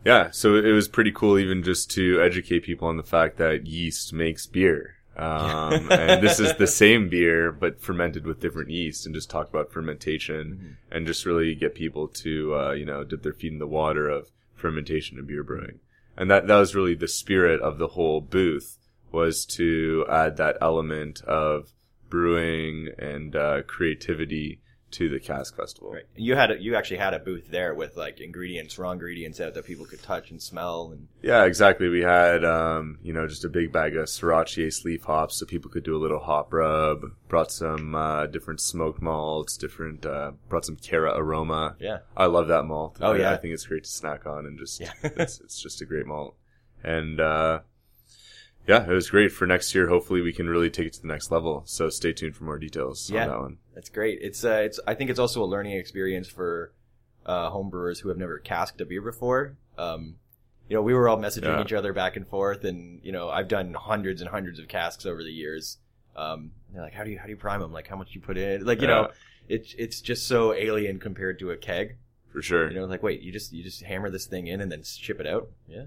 Yeah, 0.05 0.31
so 0.31 0.57
it 0.57 0.73
was 0.73 0.89
pretty 0.89 1.13
cool 1.13 1.39
even 1.39 1.63
just 1.63 1.91
to 1.93 2.21
educate 2.21 2.65
people 2.65 2.89
on 2.89 2.97
the 2.97 3.03
fact 3.03 3.37
that 3.39 3.67
yeast 3.67 4.13
makes 4.13 4.47
beer. 4.47 4.97
Um, 5.17 5.89
and 5.91 6.23
this 6.23 6.41
is 6.41 6.55
the 6.57 6.67
same 6.67 7.09
beer, 7.09 7.53
but 7.53 7.81
fermented 7.81 8.27
with 8.27 8.41
different 8.41 8.71
yeast 8.71 9.07
and 9.07 9.15
just 9.15 9.31
talk 9.31 9.49
about 9.49 9.73
fermentation 9.73 10.79
and 10.91 11.07
just 11.07 11.27
really 11.27 11.55
get 11.55 11.75
people 11.75 12.09
to, 12.09 12.55
uh, 12.55 12.73
you 12.73 12.85
know, 12.85 13.05
dip 13.05 13.23
their 13.23 13.33
feet 13.33 13.53
in 13.53 13.59
the 13.59 13.67
water 13.67 14.09
of 14.09 14.31
fermentation 14.55 15.19
and 15.19 15.27
beer 15.27 15.45
brewing. 15.45 15.81
And 16.17 16.31
that, 16.31 16.47
that 16.47 16.59
was 16.59 16.75
really 16.75 16.95
the 16.95 17.09
spirit 17.09 17.61
of 17.61 17.79
the 17.79 17.89
whole 17.89 18.21
booth 18.21 18.79
was 19.13 19.45
to 19.45 20.07
add 20.11 20.37
that 20.39 20.57
element 20.61 21.21
of 21.23 21.73
brewing 22.09 22.89
and, 22.99 23.37
uh, 23.37 23.63
creativity 23.63 24.62
to 24.93 25.09
the 25.09 25.19
cask 25.21 25.57
festival. 25.57 25.93
Right. 25.93 26.05
You 26.17 26.37
had 26.37 26.51
a, 26.51 26.61
you 26.63 26.75
actually 26.77 26.99
had 26.99 27.15
a 27.15 27.19
booth 27.19 27.49
there 27.51 27.75
with 27.75 27.97
like 27.97 28.21
ingredients, 28.21 28.79
raw 28.79 28.91
ingredients 28.93 29.41
out 29.41 29.55
that 29.55 29.65
people 29.65 29.87
could 29.87 30.03
touch 30.03 30.31
and 30.31 30.41
smell, 30.41 30.91
and 30.93 31.09
Yeah, 31.23 31.45
exactly. 31.45 31.89
We 31.89 32.03
had, 32.03 32.45
um, 32.45 32.99
you 33.03 33.13
know, 33.13 33.27
just 33.27 33.45
a 33.45 33.49
big 33.49 33.73
bag 33.73 33.97
of 33.97 34.07
Sriracha 34.07 34.85
leaf 34.85 35.05
hops 35.05 35.39
so 35.39 35.47
people 35.47 35.71
could 35.71 35.85
do 35.85 35.97
a 35.97 36.01
little 36.03 36.21
hop 36.21 36.53
rub. 36.53 37.03
Brought 37.29 37.51
some, 37.51 37.95
uh, 37.95 38.27
different 38.27 38.61
smoked 38.61 39.01
malts, 39.03 39.57
different, 39.57 40.05
uh, 40.07 40.33
brought 40.49 40.65
some 40.67 40.77
Cara 40.77 41.13
aroma. 41.17 41.77
yeah, 41.81 41.99
I 42.17 42.27
love 42.27 42.49
that 42.49 42.65
malt. 42.65 42.99
Oh, 43.01 43.13
I- 43.13 43.19
yeah. 43.19 43.33
I 43.33 43.37
think 43.37 43.55
it's 43.55 43.67
great 43.67 43.85
to 43.85 43.91
snack 43.91 44.27
on 44.27 44.47
and 44.47 44.59
just, 44.59 44.81
Yeah. 44.81 44.93
it's, 45.03 45.41
it's 45.41 45.61
just 45.63 45.81
a 45.83 45.85
great 45.85 46.07
malt. 46.07 46.37
And, 46.85 47.21
uh, 47.21 47.61
yeah, 48.69 48.85
it 48.89 48.93
was 48.93 49.11
great 49.11 49.33
for 49.33 49.47
next 49.47 49.75
year. 49.75 49.89
Hopefully 49.89 50.21
we 50.21 50.33
can 50.33 50.49
really 50.49 50.71
take 50.71 50.87
it 50.87 50.93
to 50.95 51.03
the 51.03 51.09
next 51.09 51.31
level. 51.33 51.63
So 51.67 51.89
stay 51.89 52.13
tuned 52.13 52.37
for 52.37 52.45
more 52.45 52.59
details 52.59 53.11
Yeah. 53.11 53.23
on 53.25 53.29
that 53.29 53.39
one. 53.41 53.59
That's 53.75 53.89
great. 53.89 54.19
It's 54.23 54.45
uh, 54.45 54.63
it's. 54.65 54.79
I 54.87 54.95
think 54.95 55.11
it's 55.11 55.19
also 55.19 55.43
a 55.43 55.47
learning 55.47 55.73
experience 55.73 56.29
for 56.29 56.73
uh, 57.25 57.51
homebrewers 57.51 58.01
who 58.01 58.09
have 58.11 58.19
never 58.19 58.39
casked 58.39 58.81
a 58.81 58.85
beer 58.85 59.01
before. 59.01 59.57
Um, 59.79 60.17
you 60.69 60.77
know, 60.77 60.83
we 60.83 60.95
were 60.95 61.09
all 61.09 61.17
messaging 61.19 61.45
Yeah. 61.57 61.63
each 61.63 61.73
other 61.73 61.93
back 61.93 62.17
and 62.17 62.27
forth, 62.27 62.65
and 62.65 63.01
you 63.03 63.13
know, 63.13 63.31
I've 63.31 63.49
done 63.49 63.75
hundreds 63.75 64.21
and 64.21 64.31
hundreds 64.31 64.59
of 64.59 64.69
casks 64.69 65.07
over 65.07 65.23
the 65.23 65.31
years. 65.33 65.79
Um, 66.17 66.53
they're 66.73 66.83
like, 66.83 66.93
how 66.93 67.05
do 67.05 67.11
you 67.11 67.19
how 67.19 67.25
do 67.25 67.31
you 67.31 67.37
prime 67.37 67.61
them? 67.61 67.73
Like, 67.73 67.89
how 67.89 67.97
much 67.97 68.15
you 68.15 68.21
put 68.21 68.37
in? 68.37 68.65
Like, 68.65 68.81
you 68.83 68.87
know, 68.87 69.11
it's 69.49 69.75
it's 69.79 70.01
just 70.03 70.27
so 70.27 70.53
alien 70.53 70.99
compared 70.99 71.39
to 71.41 71.51
a 71.51 71.57
keg. 71.57 71.97
For 72.31 72.43
sure. 72.43 72.71
You 72.71 72.77
know, 72.81 72.85
like, 72.87 73.03
wait, 73.03 73.21
you 73.23 73.33
just 73.33 73.53
you 73.53 73.63
just 73.63 73.83
hammer 73.83 74.11
this 74.11 74.27
thing 74.27 74.47
in 74.47 74.61
and 74.61 74.71
then 74.71 74.83
ship 74.83 75.21
it 75.21 75.27
out? 75.27 75.49
Yeah, 75.69 75.85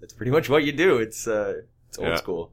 that's 0.00 0.12
pretty 0.12 0.32
much 0.32 0.48
what 0.50 0.64
you 0.64 0.72
do. 0.72 0.98
It's 0.98 1.26
uh, 1.26 1.62
it's 1.88 1.98
old 1.98 2.08
Yeah. 2.08 2.16
school. 2.16 2.52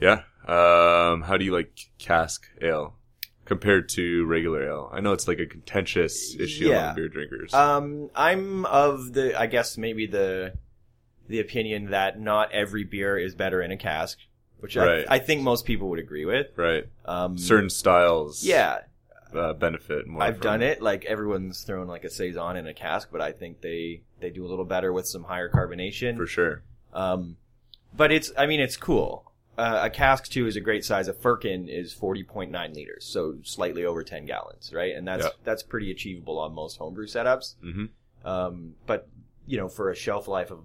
Yeah. 0.00 0.22
Um, 0.46 1.22
how 1.22 1.36
do 1.36 1.44
you 1.44 1.52
like 1.52 1.90
cask 1.98 2.46
ale 2.62 2.94
compared 3.50 3.88
to 3.88 4.24
regular 4.26 4.62
ale? 4.62 4.88
I 4.92 5.00
know 5.00 5.12
it's 5.12 5.26
like 5.26 5.40
a 5.40 5.44
contentious 5.46 6.36
issue 6.38 6.68
Yeah. 6.68 6.82
among 6.84 6.94
beer 6.94 7.08
drinkers. 7.08 7.52
Um, 7.52 8.08
I'm 8.14 8.64
of 8.66 9.12
the, 9.12 9.38
I 9.38 9.46
guess 9.46 9.76
maybe 9.76 10.06
the, 10.06 10.54
the 11.28 11.40
opinion 11.40 11.90
that 11.90 12.20
not 12.20 12.52
every 12.52 12.84
beer 12.84 13.18
is 13.18 13.34
better 13.34 13.60
in 13.60 13.72
a 13.72 13.76
cask, 13.76 14.18
which 14.60 14.76
Right. 14.76 15.04
I, 15.08 15.16
I 15.16 15.18
think 15.18 15.42
most 15.42 15.64
people 15.66 15.88
would 15.90 15.98
agree 15.98 16.24
with. 16.24 16.46
right. 16.56 16.84
Um, 17.04 17.36
Certain 17.36 17.70
styles. 17.70 18.44
yeah, 18.44 18.82
Uh, 19.34 19.52
benefit 19.52 20.06
more. 20.06 20.22
I've 20.22 20.40
done 20.40 20.62
it. 20.62 20.80
Like 20.80 21.04
everyone's 21.06 21.62
thrown 21.62 21.88
like 21.88 22.04
a 22.04 22.10
saison 22.10 22.56
in 22.56 22.68
a 22.68 22.74
cask, 22.74 23.08
but 23.10 23.20
I 23.20 23.32
think 23.32 23.60
they 23.62 24.02
they 24.20 24.30
do 24.30 24.46
a 24.46 24.48
little 24.48 24.64
better 24.64 24.92
with 24.92 25.06
some 25.08 25.24
higher 25.24 25.48
carbonation. 25.48 26.16
for 26.16 26.26
sure. 26.26 26.62
Um, 26.92 27.36
but 27.96 28.12
it's, 28.12 28.30
I 28.38 28.46
mean, 28.46 28.60
it's 28.60 28.76
cool. 28.76 29.29
Uh, 29.58 29.80
a 29.84 29.90
cask 29.90 30.30
too 30.30 30.46
is 30.46 30.56
a 30.56 30.60
great 30.60 30.84
size. 30.84 31.06
A 31.08 31.12
firkin 31.12 31.68
is 31.68 31.92
forty 31.92 32.22
point 32.22 32.50
nine 32.50 32.72
liters, 32.72 33.04
so 33.04 33.36
slightly 33.42 33.84
over 33.84 34.02
ten 34.02 34.24
gallons, 34.24 34.72
right? 34.72 34.94
And 34.94 35.06
that's 35.06 35.24
Yeah. 35.24 35.30
that's 35.44 35.62
pretty 35.62 35.90
achievable 35.90 36.38
on 36.38 36.54
most 36.54 36.76
homebrew 36.78 37.06
setups. 37.06 37.56
hmm 37.60 37.86
Um, 38.24 38.74
but 38.86 39.08
you 39.46 39.56
know, 39.58 39.68
for 39.68 39.90
a 39.90 39.94
shelf 39.96 40.28
life 40.28 40.50
of 40.50 40.60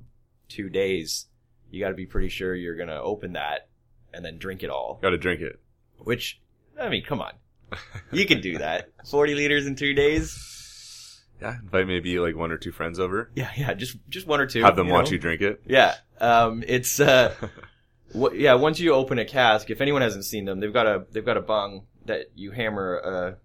two 0.48 0.70
days, 0.70 1.26
you 1.72 1.80
got 1.80 1.90
to 1.90 1.96
be 1.96 2.06
pretty 2.06 2.30
sure 2.30 2.56
you're 2.56 2.76
gonna 2.78 3.02
open 3.02 3.34
that 3.34 3.68
and 4.14 4.24
then 4.24 4.38
drink 4.38 4.64
it 4.64 4.70
all. 4.70 5.00
Got 5.02 5.10
to 5.10 5.18
drink 5.18 5.42
it. 5.42 5.60
Which, 5.98 6.40
I 6.80 6.88
mean, 6.90 7.04
come 7.04 7.20
on, 7.22 7.34
you 8.12 8.26
can 8.26 8.40
do 8.42 8.60
that. 8.60 8.90
Forty 9.10 9.34
liters 9.36 9.66
in 9.66 9.76
two 9.76 9.94
days. 9.94 11.22
Yeah, 11.42 11.58
invite 11.60 11.88
maybe 11.88 12.18
like 12.20 12.36
one 12.36 12.52
or 12.52 12.58
two 12.58 12.72
friends 12.72 12.98
over. 13.00 13.30
Yeah, 13.36 13.52
yeah, 13.58 13.74
just 13.74 13.98
just 14.08 14.26
one 14.28 14.40
or 14.40 14.46
two. 14.46 14.62
Have 14.62 14.78
them 14.78 14.88
watch 14.88 15.08
know? 15.08 15.14
you 15.14 15.20
drink 15.20 15.42
it. 15.42 15.62
Yeah, 15.68 15.96
um, 16.22 16.64
it's 16.66 17.00
uh, 17.00 17.34
what, 18.16 18.38
yeah. 18.38 18.54
Once 18.54 18.80
you 18.80 18.94
open 18.94 19.20
a 19.20 19.26
cask, 19.26 19.70
if 19.70 19.82
anyone 19.82 20.02
hasn't 20.02 20.26
seen 20.26 20.46
them, 20.46 20.60
they've 20.60 20.74
got 20.74 20.88
a 20.88 21.06
they've 21.12 21.26
got 21.26 21.38
a 21.38 21.42
bung 21.42 21.86
that 22.06 22.28
you 22.36 22.52
hammer 22.52 22.98
a 22.98 23.38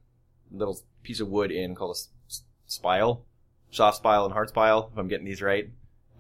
little 0.51 0.79
piece 1.03 1.21
of 1.21 1.29
wood 1.29 1.51
in 1.51 1.75
called 1.75 1.97
a 1.97 2.35
spile, 2.67 3.25
soft 3.71 3.99
spile 3.99 4.25
and 4.25 4.33
hard 4.33 4.49
spile. 4.49 4.91
If 4.93 4.99
I'm 4.99 5.09
getting 5.09 5.27
these 5.27 5.43
right, 5.43 5.71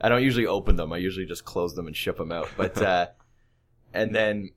I 0.01 0.09
don't 0.09 0.23
usually 0.23 0.47
open 0.47 0.77
them. 0.77 0.93
I 0.93 0.99
usually 0.99 1.27
just 1.27 1.45
close 1.45 1.75
them 1.75 1.87
and 1.87 1.97
ship 1.97 2.17
them 2.17 2.33
out. 2.33 2.49
But 2.57 2.77
uh, 2.83 3.07
and 3.93 4.15
then 4.15 4.51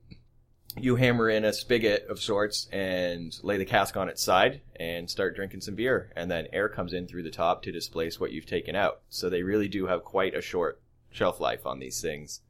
you 0.76 0.96
hammer 0.96 1.30
in 1.30 1.44
a 1.44 1.52
spigot 1.52 2.06
of 2.08 2.20
sorts 2.20 2.68
and 2.72 3.38
lay 3.42 3.56
the 3.58 3.64
cask 3.64 3.96
on 3.96 4.08
its 4.08 4.22
side 4.22 4.60
and 4.76 5.08
start 5.08 5.36
drinking 5.36 5.60
some 5.60 5.74
beer. 5.74 6.10
And 6.16 6.30
then 6.30 6.48
air 6.52 6.68
comes 6.68 6.92
in 6.92 7.06
through 7.06 7.22
the 7.22 7.30
top 7.30 7.62
to 7.62 7.72
displace 7.72 8.18
what 8.18 8.32
you've 8.32 8.46
taken 8.46 8.74
out. 8.74 9.02
So 9.08 9.30
they 9.30 9.42
really 9.42 9.68
do 9.68 9.86
have 9.86 10.02
quite 10.04 10.34
a 10.34 10.40
short 10.40 10.80
shelf 11.10 11.38
life 11.38 11.64
on 11.64 11.78
these 11.78 12.00
things. 12.00 12.40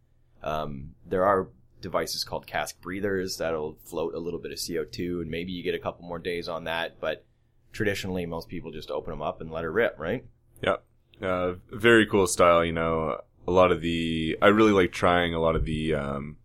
Um, 0.44 0.90
there 1.04 1.24
are 1.24 1.48
devices 1.80 2.22
called 2.22 2.46
cask 2.46 2.80
breathers 2.80 3.38
that'll 3.38 3.78
float 3.84 4.14
a 4.14 4.18
little 4.18 4.38
bit 4.38 4.52
of 4.52 4.58
CO2 4.58 5.22
and 5.22 5.30
maybe 5.30 5.52
you 5.52 5.62
get 5.62 5.74
a 5.74 5.78
couple 5.78 6.06
more 6.06 6.18
days 6.18 6.48
on 6.48 6.64
that. 6.64 7.00
But 7.00 7.24
traditionally, 7.72 8.26
most 8.26 8.48
people 8.48 8.70
just 8.70 8.90
open 8.90 9.10
them 9.10 9.22
up 9.22 9.40
and 9.40 9.50
let 9.50 9.64
her 9.64 9.72
rip, 9.72 9.98
right? 9.98 10.24
Yep. 10.62 10.84
Uh, 11.20 11.54
very 11.72 12.06
cool 12.06 12.26
style. 12.26 12.64
You 12.64 12.72
know, 12.72 13.20
a 13.46 13.50
lot 13.50 13.72
of 13.72 13.80
the 13.80 14.38
I 14.40 14.48
really 14.48 14.72
like 14.72 14.92
trying 14.92 15.34
a 15.34 15.40
lot 15.40 15.56
of 15.56 15.64
the 15.64 15.94
um, 15.94 16.36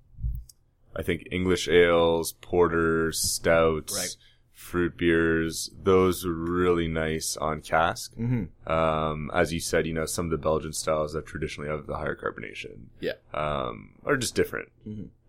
I 0.96 1.04
think 1.04 1.28
English 1.32 1.68
ales, 1.68 2.34
porters, 2.34 3.20
stouts, 3.20 3.96
Right. 3.96 4.16
Fruit 4.60 4.98
beers. 4.98 5.72
Those 5.84 6.26
are 6.26 6.34
really 6.34 6.88
nice 6.90 7.38
on 7.38 7.62
cask. 7.62 8.14
Mm-hmm. 8.16 8.70
Um, 8.72 9.32
as 9.34 9.54
you 9.54 9.60
said, 9.62 9.88
you 9.88 9.94
know, 9.94 10.06
some 10.06 10.26
of 10.26 10.32
the 10.32 10.38
Belgian 10.38 10.74
styles 10.74 11.14
that 11.14 11.26
traditionally 11.26 11.70
have 11.70 11.88
the 11.88 11.96
higher 11.96 12.16
carbonation, 12.16 12.88
Yeah. 13.00 13.14
um, 13.34 13.92
are 14.06 14.18
just 14.18 14.36
different. 14.36 14.70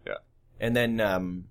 Yeah, 0.04 0.14
and 0.58 0.74
then, 0.74 1.00
um, 1.00 1.44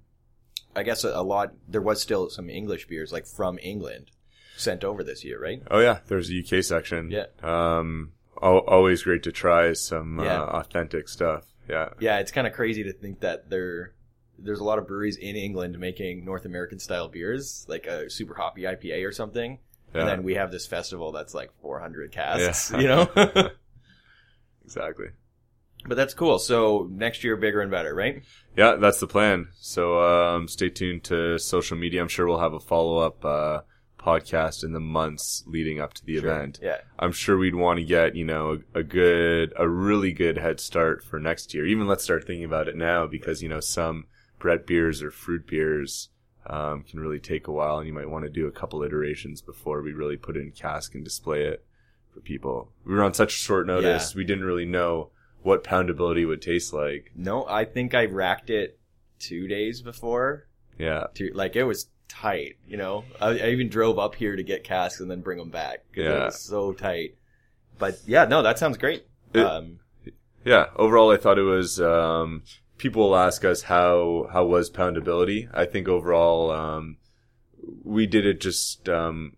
I 0.76 0.84
guess 0.84 1.04
a, 1.06 1.10
a 1.10 1.24
lot, 1.24 1.54
there 1.68 1.82
was 1.82 2.02
still 2.02 2.30
some 2.30 2.50
English 2.50 2.88
beers, 2.88 3.12
like 3.14 3.26
from 3.26 3.58
England, 3.64 4.12
sent 4.58 4.84
over 4.84 5.02
this 5.04 5.24
year, 5.24 5.42
right? 5.42 5.62
Oh 5.72 5.80
yeah, 5.80 6.00
there's 6.08 6.30
a 6.30 6.38
UK 6.40 6.64
section. 6.64 7.10
Yeah. 7.10 7.28
Um, 7.42 8.12
al- 8.44 8.60
always 8.68 9.04
great 9.04 9.24
to 9.24 9.32
try 9.32 9.72
some 9.74 10.20
Yeah. 10.20 10.42
uh, 10.42 10.46
authentic 10.60 11.08
stuff. 11.08 11.46
Yeah. 11.70 11.90
Yeah, 12.00 12.20
it's 12.20 12.32
kind 12.32 12.46
of 12.46 12.52
crazy 12.54 12.84
to 12.84 12.92
think 12.94 13.22
that 13.22 13.50
there, 13.50 13.94
there's 14.44 14.60
a 14.60 14.64
lot 14.64 14.80
of 14.80 14.88
breweries 14.88 15.18
in 15.18 15.36
England 15.36 15.78
making 15.80 16.26
North 16.26 16.46
American 16.46 16.80
style 16.80 17.08
beers, 17.10 17.66
like 17.68 17.86
a 17.88 18.10
super 18.10 18.34
hoppy 18.36 18.64
IPA 18.64 19.08
or 19.08 19.12
something. 19.12 19.60
Yeah. 19.94 20.02
And 20.02 20.10
then 20.10 20.24
we 20.24 20.36
have 20.36 20.52
this 20.52 20.68
festival 20.68 21.12
that's 21.12 21.34
like 21.34 21.52
400 21.62 22.12
casks, 22.12 22.72
Yeah. 22.72 22.78
you 22.82 22.88
know? 22.88 23.50
exactly. 24.64 25.08
but 25.88 25.96
that's 25.96 26.14
cool. 26.14 26.40
So 26.40 26.88
next 26.92 27.24
year, 27.24 27.36
bigger 27.38 27.62
and 27.62 27.72
better, 27.72 27.94
right? 27.96 28.24
Yeah, 28.56 28.76
that's 28.76 29.00
the 29.00 29.08
plan. 29.08 29.48
So 29.56 30.00
um, 30.02 30.48
stay 30.48 30.70
tuned 30.70 31.04
to 31.06 31.38
social 31.40 31.78
media. 31.78 32.02
I'm 32.02 32.08
sure 32.08 32.28
we'll 32.28 32.40
have 32.40 32.54
a 32.54 32.60
follow 32.60 32.98
up 33.00 33.24
uh, 33.26 33.62
podcast 33.98 34.64
in 34.64 34.74
the 34.74 34.80
months 34.80 35.44
leading 35.48 35.80
up 35.82 35.94
to 35.96 36.06
the 36.06 36.18
event. 36.18 36.60
Yeah. 36.62 36.78
I'm 37.00 37.12
sure 37.12 37.38
we'd 37.38 37.56
want 37.56 37.80
to 37.80 37.86
get 37.86 38.16
you 38.16 38.26
know 38.26 38.60
a, 38.76 38.80
a 38.80 38.84
good, 38.84 39.54
a 39.58 39.68
really 39.68 40.12
good 40.14 40.38
head 40.38 40.60
start 40.60 41.04
for 41.04 41.20
next 41.20 41.54
year. 41.54 41.66
Even 41.66 41.88
let's 41.88 42.04
start 42.04 42.26
thinking 42.28 42.46
about 42.46 42.68
it 42.68 42.76
now 42.76 43.08
because 43.08 43.42
you 43.42 43.50
know 43.50 43.60
some 43.60 44.06
Brett 44.40 44.66
beers 44.66 45.02
or 45.04 45.12
fruit 45.12 45.46
beers 45.48 46.10
um, 46.48 46.84
can 46.84 47.00
really 47.00 47.20
take 47.20 47.48
a 47.48 47.52
while, 47.52 47.78
and 47.78 47.88
you 47.88 47.94
might 47.94 48.10
want 48.10 48.24
to 48.26 48.30
do 48.32 48.48
a 48.48 48.52
couple 48.52 48.82
iterations 48.84 49.42
before 49.42 49.82
we 49.82 49.94
really 49.94 50.18
put 50.18 50.38
it 50.38 50.42
in 50.42 50.52
cask 50.52 50.96
and 50.96 51.04
display 51.04 51.44
it 51.44 51.64
for 52.14 52.22
people. 52.22 52.72
We 52.86 52.94
were 52.96 53.04
on 53.04 53.14
such 53.14 53.32
short 53.32 53.68
notice; 53.68 54.16
we 54.16 54.24
didn't 54.24 54.46
really 54.46 54.66
know 54.66 55.12
what 55.42 55.64
poundability 55.64 56.28
would 56.28 56.42
taste 56.42 56.74
like. 56.74 57.12
No, 57.16 57.46
I 57.48 57.66
think 57.66 57.94
I 57.94 58.06
racked 58.06 58.50
it 58.50 58.80
two 59.20 59.48
days 59.48 59.82
before. 59.82 60.48
Yeah. 60.78 61.08
To, 61.16 61.32
like 61.34 61.56
it 61.56 61.64
was 61.64 61.90
tight, 62.08 62.58
you 62.68 62.78
know. 62.78 63.04
I, 63.22 63.28
I 63.40 63.48
even 63.50 63.70
drove 63.70 64.00
up 64.00 64.16
here 64.16 64.36
to 64.36 64.44
get 64.44 64.64
casks 64.64 65.00
and 65.02 65.12
then 65.12 65.22
bring 65.22 65.38
them 65.38 65.50
back 65.50 65.84
because 65.92 66.08
it 66.08 66.12
Yeah. 66.18 66.26
was 66.26 66.40
so 66.40 66.74
tight. 66.74 67.16
But 67.78 68.00
yeah, 68.08 68.26
no, 68.26 68.42
that 68.42 68.58
sounds 68.60 68.78
great. 68.78 69.06
It- 69.34 69.46
um, 69.46 69.80
Yeah, 70.46 70.68
overall, 70.78 71.12
I 71.12 71.18
thought 71.18 71.38
it 71.38 71.44
was. 71.44 71.80
Um, 71.82 72.44
people 72.80 73.04
will 73.04 73.16
ask 73.16 73.46
us 73.46 73.64
how 73.64 74.28
how 74.34 74.46
was 74.46 74.72
poundability. 74.72 75.48
I 75.54 75.66
think 75.66 75.88
overall, 75.88 76.50
um, 76.50 76.98
we 77.84 78.08
did 78.08 78.26
it 78.26 78.42
just 78.42 78.90
um, 78.90 79.34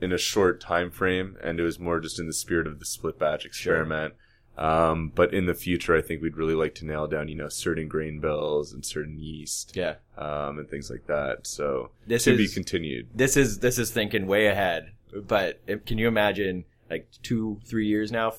in 0.00 0.12
a 0.12 0.18
short 0.18 0.60
time 0.60 0.90
frame, 0.90 1.36
and 1.42 1.58
it 1.58 1.62
was 1.62 1.78
more 1.78 2.00
just 2.00 2.20
in 2.20 2.26
the 2.26 2.34
spirit 2.34 2.66
of 2.66 2.78
the 2.78 2.84
split 2.84 3.18
batch 3.18 3.46
experiment. 3.46 4.14
Um, 4.56 5.10
but 5.12 5.34
in 5.34 5.46
the 5.46 5.54
future, 5.54 5.96
I 5.96 6.02
think 6.02 6.22
we'd 6.22 6.36
really 6.36 6.54
like 6.54 6.76
to 6.76 6.86
nail 6.86 7.08
down, 7.08 7.26
you 7.26 7.34
know, 7.34 7.48
certain 7.48 7.88
grain 7.88 8.20
bills 8.20 8.72
and 8.72 8.84
certain 8.84 9.18
yeast, 9.18 9.72
yeah, 9.74 9.94
um, 10.16 10.58
and 10.58 10.68
things 10.68 10.90
like 10.90 11.06
that. 11.06 11.46
So 11.46 11.90
this 12.06 12.24
to 12.24 12.36
be 12.36 12.48
continued. 12.48 13.08
this 13.14 13.36
is 13.36 13.58
this 13.60 13.78
is 13.78 13.90
thinking 13.90 14.26
way 14.26 14.46
ahead. 14.46 14.92
But 15.26 15.60
if, 15.66 15.84
can 15.84 15.98
you 15.98 16.08
imagine, 16.08 16.64
like 16.90 17.08
two, 17.22 17.60
three 17.64 17.86
years 17.86 18.12
now, 18.12 18.34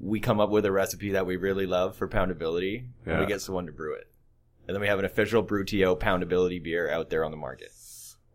we 0.00 0.20
come 0.20 0.40
up 0.40 0.50
with 0.50 0.64
a 0.64 0.72
recipe 0.72 1.10
that 1.12 1.26
we 1.26 1.36
really 1.36 1.66
love 1.66 1.96
for 1.96 2.08
poundability, 2.08 2.84
and 3.06 3.20
we 3.20 3.26
get 3.26 3.40
someone 3.40 3.66
to 3.66 3.72
brew 3.72 3.94
it, 3.94 4.06
and 4.66 4.74
then 4.74 4.80
we 4.80 4.86
have 4.88 4.98
an 4.98 5.04
official 5.04 5.42
BrewTO 5.44 5.98
poundability 5.98 6.62
beer 6.62 6.90
out 6.90 7.10
there 7.10 7.24
on 7.24 7.30
the 7.30 7.36
market. 7.36 7.70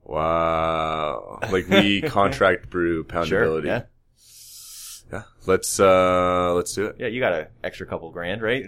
Wow, 0.05 1.39
like 1.51 1.67
we 1.67 2.01
contract 2.05 2.69
brew 2.69 3.03
poundability. 3.03 3.27
Sure, 3.27 3.65
yeah, 3.65 3.81
Yeah, 5.11 5.23
let's 5.45 5.79
uh 5.79 6.53
let's 6.53 6.73
do 6.73 6.85
it. 6.87 6.95
yeah. 6.99 7.07
You 7.07 7.19
got 7.19 7.33
an 7.33 7.47
extra 7.63 7.85
couple 7.87 8.11
grand, 8.11 8.41
right? 8.41 8.65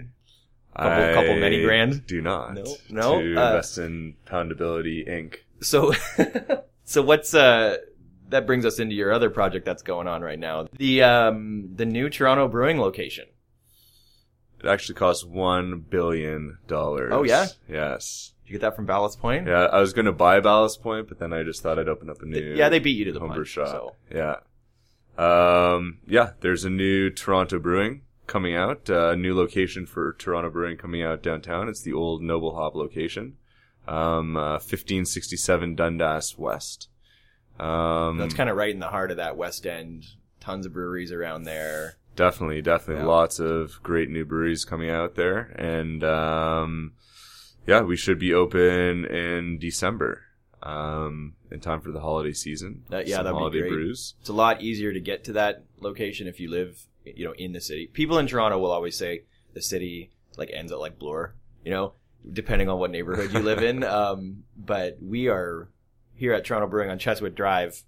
Couple- 0.78 1.14
couple 1.14 1.40
many 1.40 1.64
grand? 1.64 2.06
Do 2.06 2.22
not. 2.22 2.54
No, 2.56 2.76
no, 2.90 3.22
To 3.22 3.36
uh, 3.42 3.48
invest 3.48 3.78
in 3.78 4.16
Poundability 4.28 5.08
Inc. 5.08 5.36
So, 5.62 5.94
so 6.84 7.02
what's 7.02 7.34
uh 7.34 7.78
that 8.30 8.46
brings 8.48 8.66
us 8.66 8.80
into 8.80 8.96
your 8.96 9.12
other 9.12 9.30
project 9.30 9.66
that's 9.66 9.84
going 9.84 10.08
on 10.08 10.22
right 10.22 10.40
now, 10.40 10.68
the 10.78 11.04
um 11.04 11.70
the 11.76 11.86
new 11.86 12.10
Toronto 12.10 12.48
brewing 12.48 12.80
location. 12.80 13.26
It 14.64 14.68
actually 14.68 14.96
costs 14.96 15.24
one 15.26 15.80
billion 15.90 16.58
dollars. 16.68 17.12
Oh, 17.14 17.24
yeah? 17.24 17.48
Yes. 17.70 18.32
Did 18.46 18.50
you 18.50 18.54
get 18.60 18.62
that 18.62 18.76
from 18.76 18.86
Ballast 18.86 19.20
Point? 19.20 19.48
Yeah, 19.48 19.66
I 19.66 19.80
was 19.80 19.94
gonna 19.94 20.12
buy 20.12 20.40
Ballast 20.40 20.82
Point, 20.82 21.08
but 21.10 21.20
then 21.20 21.34
I 21.34 21.44
just 21.44 21.62
thought 21.62 21.78
I'd 21.78 21.90
open 21.90 22.10
up 22.10 22.22
a 22.22 22.26
new. 22.26 22.54
yeah, 22.56 22.70
they 22.70 22.80
beat 22.80 22.98
you 22.98 23.06
to 23.06 23.12
the 23.12 23.20
homebrew 23.20 23.44
punch. 23.44 23.50
shop. 23.50 23.68
So 23.68 23.96
Yeah. 24.12 24.36
Um. 25.18 26.00
Yeah. 26.08 26.32
There's 26.42 26.64
a 26.66 26.70
new 26.70 27.10
Toronto 27.10 27.60
Brewing 27.60 28.02
coming 28.28 28.56
out. 28.56 28.90
uh, 28.90 29.10
A 29.12 29.16
new 29.16 29.36
location 29.36 29.86
for 29.86 30.14
Toronto 30.14 30.50
Brewing 30.50 30.78
coming 30.78 31.02
out 31.04 31.22
downtown. 31.24 31.70
It's 31.70 31.82
the 31.82 31.94
old 31.94 32.22
Noble 32.22 32.56
Hop 32.56 32.76
location. 32.76 33.38
Um. 33.88 34.36
Uh, 34.36 34.54
1567 34.60 35.76
Dundas 35.76 36.38
West. 36.38 36.90
Um. 37.60 38.18
that's 38.18 38.34
kind 38.34 38.50
of 38.50 38.58
right 38.58 38.74
in 38.74 38.80
the 38.80 38.88
heart 38.88 39.12
of 39.12 39.18
that 39.18 39.38
West 39.38 39.66
End. 39.66 40.06
Tons 40.40 40.66
of 40.66 40.74
breweries 40.74 41.12
around 41.12 41.44
there. 41.44 41.96
Definitely, 42.16 42.62
definitely. 42.62 43.04
Yeah. 43.04 43.10
Lots 43.10 43.40
of 43.40 43.82
great 43.84 44.10
new 44.10 44.26
breweries 44.26 44.64
coming 44.64 44.90
out 44.90 45.16
there. 45.16 45.54
And, 45.58 46.04
um, 46.04 46.94
yeah, 47.68 47.82
we 47.82 47.98
should 47.98 48.20
be 48.20 48.34
open 48.34 49.06
in 49.06 49.58
December, 49.58 50.22
um, 50.64 51.34
in 51.52 51.60
time 51.60 51.82
for 51.82 51.92
the 51.92 52.00
holiday 52.00 52.32
season. 52.34 52.84
That- 52.90 53.08
yeah, 53.08 53.18
that'd 53.18 53.34
be 53.34 53.38
holiday 53.38 53.60
great. 53.62 53.72
brews. 53.72 54.14
It's 54.22 54.30
a 54.30 54.34
lot 54.34 54.62
easier 54.62 54.94
to 54.94 55.00
get 55.00 55.24
to 55.26 55.34
that 55.34 55.64
location 55.80 56.28
if 56.28 56.40
you 56.40 56.50
live, 56.50 56.86
you 57.04 57.26
know, 57.26 57.34
in 57.34 57.54
the 57.54 57.62
city. 57.62 57.88
People 57.88 58.18
in 58.18 58.28
Toronto 58.28 58.60
will 58.60 58.72
always 58.72 58.96
say 58.98 59.24
the 59.54 59.62
city 59.62 60.12
like 60.38 60.52
ends 60.54 60.72
at 60.72 60.80
like 60.80 61.00
Bloor, 61.00 61.34
you 61.64 61.72
know, 61.72 61.94
depending 62.32 62.70
on 62.70 62.80
what 62.80 62.92
neighborhood 62.92 63.34
you 63.34 63.40
live 63.40 63.64
in. 63.64 63.84
Um, 63.96 64.44
but 64.56 64.98
we 65.02 65.28
are 65.28 65.70
here 66.16 66.34
at 66.34 66.46
Toronto 66.46 66.68
Brewing 66.68 66.90
on 66.90 67.00
Cheswood 67.00 67.36
Drive. 67.36 67.84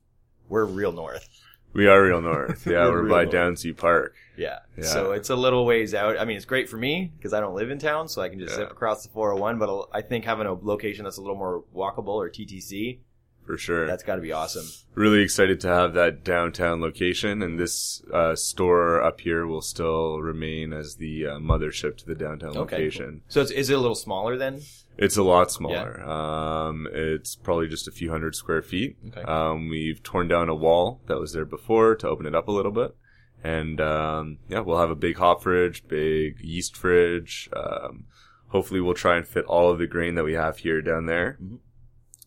We're 0.50 0.66
real 0.66 0.92
north. 0.92 1.28
We 1.74 1.88
are 1.88 2.02
real 2.04 2.22
north. 2.22 2.66
Yeah, 2.70 2.88
We're 2.88 3.04
we're, 3.04 3.10
by 3.10 3.24
north. 3.26 3.36
Downsview 3.36 3.78
Park. 3.78 4.16
Yeah. 4.38 4.60
Yeah. 4.78 4.86
So 4.86 5.12
it's 5.12 5.30
a 5.30 5.36
little 5.36 5.66
ways 5.66 5.94
out. 5.94 6.18
I 6.20 6.26
mean, 6.26 6.38
it's 6.38 6.46
great 6.46 6.70
for 6.70 6.78
me 6.78 7.12
because 7.18 7.34
I 7.34 7.40
don't 7.40 7.56
live 7.56 7.70
in 7.70 7.78
town, 7.80 8.08
so 8.08 8.22
I 8.22 8.30
can 8.30 8.40
just 8.40 8.52
Yeah. 8.52 8.64
zip 8.66 8.72
across 8.72 9.04
the 9.04 9.10
401. 9.10 9.60
But 9.60 9.88
I 9.94 10.02
think 10.02 10.26
having 10.26 10.48
a 10.48 10.54
location 10.54 11.04
that's 11.04 11.18
a 11.18 11.22
little 11.22 11.36
more 11.36 11.64
walkable 11.76 12.16
or 12.16 12.30
TTC, 12.30 13.00
For 13.46 13.58
sure. 13.58 13.86
that's 13.86 14.04
got 14.04 14.16
to 14.16 14.22
be 14.22 14.32
awesome. 14.32 14.66
really 14.96 15.22
excited 15.22 15.60
to 15.62 15.68
have 15.68 15.94
that 15.94 16.24
downtown 16.24 16.82
location 16.82 17.42
and 17.44 17.60
this, 17.60 18.02
uh, 18.14 18.36
store 18.36 19.02
up 19.02 19.22
here 19.22 19.46
will 19.46 19.62
still 19.62 20.20
remain 20.22 20.74
as 20.74 20.96
the 20.96 21.28
uh, 21.28 21.30
mothership 21.38 21.98
to 21.98 22.06
the 22.06 22.16
downtown 22.16 22.58
Okay. 22.58 22.76
location. 22.78 23.22
So 23.28 23.42
it's, 23.42 23.52
is 23.52 23.70
it 23.70 23.74
a 23.74 23.80
little 23.80 23.96
smaller 23.96 24.38
then? 24.38 24.62
It's 24.98 25.18
a 25.18 25.24
lot 25.24 25.52
smaller. 25.52 26.02
Um, 26.02 26.88
it's 26.92 27.36
probably 27.36 27.68
just 27.68 27.88
a 27.88 27.92
few 27.92 28.10
hundred 28.10 28.36
square 28.36 28.62
feet. 28.62 28.98
Okay. 29.10 29.22
Um, 29.22 29.70
we've 29.70 30.02
torn 30.02 30.28
down 30.28 30.50
a 30.50 30.56
wall 30.56 31.02
that 31.08 31.20
was 31.20 31.34
there 31.34 31.46
before 31.46 31.96
to 31.96 32.08
open 32.08 32.26
it 32.26 32.34
up 32.36 32.48
a 32.48 32.52
little 32.52 32.72
bit, 32.72 32.96
And 33.44 33.80
um, 33.80 34.40
yeah, 34.50 34.62
we'll 34.62 34.80
have 34.80 34.90
a 34.90 34.96
big 34.96 35.18
hop 35.18 35.44
fridge, 35.44 35.88
big 35.88 36.40
yeast 36.42 36.76
fridge. 36.76 37.50
Um, 37.56 38.06
hopefully, 38.48 38.82
we'll 38.82 38.96
try 38.96 39.18
and 39.18 39.28
fit 39.28 39.46
all 39.46 39.70
of 39.72 39.78
the 39.78 39.88
grain 39.88 40.16
that 40.16 40.24
we 40.24 40.34
have 40.34 40.58
here 40.60 40.82
down 40.82 41.06
there. 41.06 41.38
Mhm. 41.42 41.60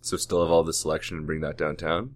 So 0.00 0.16
still 0.16 0.42
have 0.42 0.50
all 0.52 0.62
the 0.64 0.72
selection 0.72 1.18
and 1.18 1.26
bring 1.26 1.40
that 1.40 1.58
downtown. 1.58 2.14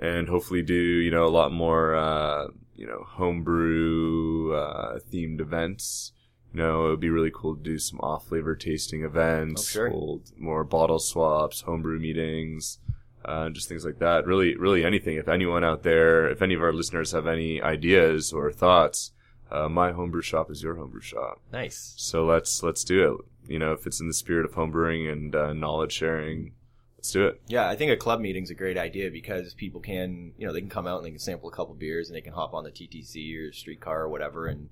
And 0.00 0.28
hopefully 0.28 0.62
do, 0.62 0.74
you 0.74 1.10
know, 1.10 1.24
a 1.24 1.28
lot 1.28 1.52
more, 1.52 1.94
uh, 1.94 2.48
you 2.74 2.86
know, 2.86 3.04
homebrew, 3.06 4.52
uh, 4.54 4.98
themed 5.12 5.40
events. 5.40 6.12
Know, 6.54 6.86
it 6.86 6.90
would 6.90 7.00
be 7.00 7.10
really 7.10 7.32
cool 7.34 7.56
to 7.56 7.62
do 7.62 7.78
some 7.80 7.98
off 8.00 8.28
flavor 8.28 8.54
tasting 8.54 9.02
events, 9.02 9.62
Oh, 9.62 9.70
sure. 9.72 9.90
hold 9.90 10.30
more 10.38 10.62
bottle 10.62 11.00
swaps, 11.00 11.62
homebrew 11.62 11.98
meetings, 11.98 12.78
uh, 13.24 13.50
just 13.50 13.68
things 13.68 13.84
like 13.84 13.98
that. 13.98 14.24
Really, 14.24 14.54
really 14.56 14.84
anything. 14.84 15.16
If 15.16 15.26
anyone 15.28 15.64
out 15.64 15.82
there, 15.82 16.28
if 16.30 16.42
any 16.42 16.54
of 16.54 16.62
our 16.62 16.72
listeners 16.72 17.10
have 17.10 17.26
any 17.26 17.60
ideas 17.60 18.32
or 18.32 18.52
thoughts, 18.52 19.10
uh, 19.50 19.68
my 19.68 19.90
homebrew 19.92 20.22
shop 20.22 20.48
is 20.50 20.62
your 20.62 20.76
homebrew 20.76 21.00
shop. 21.00 21.40
Nice. 21.52 21.94
So 21.96 22.24
let's 22.24 22.62
let's 22.62 22.84
do 22.84 23.14
it. 23.14 23.50
You 23.52 23.58
know, 23.58 23.72
if 23.72 23.84
it's 23.86 24.00
in 24.00 24.06
the 24.06 24.14
spirit 24.14 24.44
of 24.46 24.52
homebrewing 24.52 25.10
and 25.10 25.34
uh, 25.34 25.52
knowledge 25.54 25.92
sharing, 25.92 26.52
let's 26.96 27.10
do 27.10 27.26
it. 27.26 27.42
Yeah, 27.48 27.68
I 27.68 27.74
think 27.74 27.90
a 27.90 27.96
club 27.96 28.20
meeting's 28.20 28.50
a 28.50 28.54
great 28.54 28.78
idea 28.78 29.10
because 29.10 29.54
people 29.54 29.80
can, 29.80 30.32
you 30.38 30.46
know, 30.46 30.52
they 30.52 30.60
can 30.60 30.70
come 30.70 30.86
out 30.86 30.98
and 30.98 31.06
they 31.06 31.10
can 31.10 31.18
sample 31.18 31.48
a 31.48 31.52
couple 31.52 31.74
beers 31.74 32.08
and 32.08 32.16
they 32.16 32.20
can 32.22 32.32
hop 32.32 32.54
on 32.54 32.62
the 32.64 32.70
TTC 32.70 33.36
or 33.48 33.52
streetcar 33.52 34.02
or 34.02 34.08
whatever 34.08 34.46
and 34.46 34.70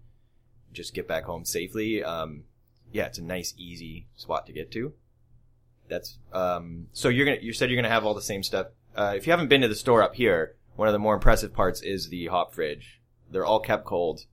just 0.72 0.94
get 0.94 1.08
back 1.08 1.24
home 1.24 1.44
safely. 1.44 2.02
Um, 2.02 2.44
yeah, 2.92 3.06
it's 3.06 3.18
a 3.18 3.22
nice, 3.22 3.54
easy 3.56 4.06
spot 4.16 4.46
to 4.46 4.52
get 4.52 4.70
to. 4.72 4.92
That's 5.88 6.18
um, 6.32 6.88
so 6.92 7.08
you're 7.08 7.26
gonna. 7.26 7.38
You 7.40 7.52
said 7.52 7.70
you're 7.70 7.80
gonna 7.80 7.92
have 7.92 8.04
all 8.04 8.14
the 8.14 8.22
same 8.22 8.42
stuff. 8.42 8.68
Uh, 8.94 9.14
if 9.16 9.26
you 9.26 9.32
haven't 9.32 9.48
been 9.48 9.62
to 9.62 9.68
the 9.68 9.74
store 9.74 10.02
up 10.02 10.14
here, 10.14 10.56
one 10.76 10.88
of 10.88 10.92
the 10.92 10.98
more 10.98 11.14
impressive 11.14 11.52
parts 11.52 11.82
is 11.82 12.08
the 12.08 12.26
hop 12.26 12.54
fridge. 12.54 13.00
They're 13.30 13.44
all 13.44 13.60
kept 13.60 13.84
cold. 13.84 14.26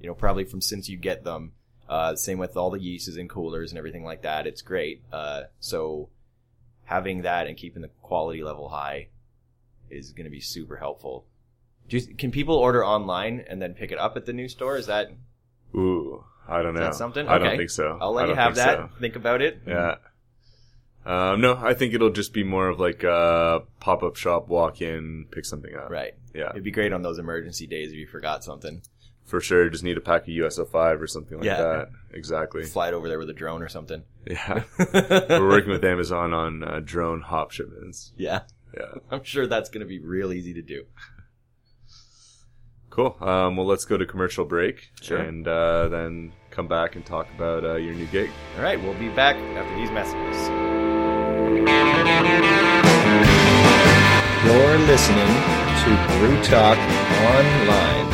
You 0.00 0.08
know, 0.08 0.14
probably 0.14 0.44
from 0.44 0.60
since 0.60 0.88
you 0.88 0.96
get 0.96 1.24
them. 1.24 1.52
Uh, 1.88 2.16
same 2.16 2.38
with 2.38 2.56
all 2.56 2.70
the 2.70 2.80
yeasts 2.80 3.16
and 3.16 3.28
coolers 3.28 3.70
and 3.70 3.78
everything 3.78 4.04
like 4.04 4.22
that. 4.22 4.46
It's 4.46 4.62
great. 4.62 5.02
Uh, 5.12 5.44
so 5.60 6.08
having 6.84 7.22
that 7.22 7.46
and 7.46 7.56
keeping 7.56 7.82
the 7.82 7.90
quality 8.02 8.42
level 8.42 8.68
high 8.68 9.08
is 9.90 10.12
going 10.12 10.24
to 10.24 10.30
be 10.30 10.40
super 10.40 10.76
helpful. 10.76 11.26
You, 11.88 12.00
can 12.00 12.30
people 12.30 12.56
order 12.56 12.84
online 12.84 13.44
and 13.46 13.60
then 13.60 13.74
pick 13.74 13.92
it 13.92 13.98
up 13.98 14.16
at 14.16 14.26
the 14.26 14.32
new 14.32 14.48
store? 14.48 14.76
Is 14.76 14.86
that 14.86 15.10
Ooh, 15.74 16.24
I 16.48 16.62
don't 16.62 16.74
Is 16.76 16.80
know. 16.80 16.86
that 16.86 16.94
something? 16.94 17.26
I 17.28 17.38
don't 17.38 17.48
Okay. 17.48 17.56
think 17.58 17.70
so. 17.70 17.98
I'll 18.00 18.10
I 18.18 18.22
let 18.22 18.22
you 18.22 18.26
don't 18.28 18.36
have 18.36 18.54
think 18.54 18.66
that. 18.66 18.76
so. 18.78 19.00
Think 19.00 19.16
about 19.16 19.42
it. 19.42 19.62
Yeah. 19.66 19.96
Um, 21.06 21.40
no, 21.42 21.54
I 21.60 21.74
think 21.74 21.92
it'll 21.92 22.10
just 22.10 22.32
be 22.32 22.44
more 22.44 22.68
of 22.68 22.80
like 22.80 23.02
a 23.04 23.62
pop 23.80 24.02
up 24.02 24.16
shop, 24.16 24.48
walk 24.48 24.80
in, 24.80 25.26
pick 25.30 25.44
something 25.44 25.74
up. 25.76 25.90
Right. 25.90 26.14
Yeah, 26.34 26.50
It'd 26.50 26.64
be 26.64 26.70
great 26.70 26.92
on 26.92 27.02
those 27.02 27.18
emergency 27.18 27.66
days 27.66 27.90
if 27.92 27.96
you 27.98 28.06
forgot 28.06 28.42
something. 28.42 28.80
for 29.26 29.40
sure. 29.40 29.68
Just 29.70 29.84
need 29.84 29.96
a 29.96 30.00
pack 30.00 30.22
of 30.22 30.28
US-05 30.28 31.00
or 31.00 31.06
something 31.06 31.38
like 31.38 31.44
Yeah. 31.46 31.56
that. 31.62 31.88
Exactly. 32.12 32.64
Fly 32.64 32.88
it 32.88 32.94
over 32.94 33.08
there 33.08 33.18
with 33.18 33.28
a 33.30 33.34
drone 33.34 33.62
or 33.62 33.68
something. 33.68 34.02
Yeah. 34.26 34.64
We're 35.28 35.48
working 35.48 35.70
with 35.70 35.84
Amazon 35.84 36.32
on 36.34 36.62
uh, 36.64 36.80
drone 36.84 37.20
hop 37.22 37.50
shipments. 37.50 38.12
yeah. 38.16 38.42
Yeah. 38.76 38.86
I'm 39.10 39.22
sure 39.24 39.46
that's 39.46 39.70
going 39.70 39.80
to 39.82 39.86
be 39.86 39.98
real 40.00 40.32
easy 40.32 40.54
to 40.54 40.62
do. 40.62 40.84
Cool. 42.94 43.16
Um, 43.20 43.56
well, 43.56 43.66
let's 43.66 43.84
go 43.84 43.96
to 43.96 44.06
commercial 44.06 44.44
break. 44.44 44.92
Sure. 45.02 45.18
And 45.18 45.48
uh, 45.48 45.88
then 45.88 46.32
come 46.52 46.68
back 46.68 46.94
and 46.94 47.04
talk 47.04 47.26
about 47.34 47.64
uh, 47.64 47.74
your 47.74 47.92
new 47.92 48.06
gig. 48.06 48.30
All 48.56 48.62
right. 48.62 48.80
We'll 48.80 48.94
be 48.94 49.08
back 49.08 49.34
after 49.34 49.74
these 49.74 49.90
messages. 49.90 50.46
You're 54.46 54.78
listening 54.86 55.26
to 55.26 56.18
Brew 56.18 56.40
Talk 56.44 56.78
Online. 57.34 58.12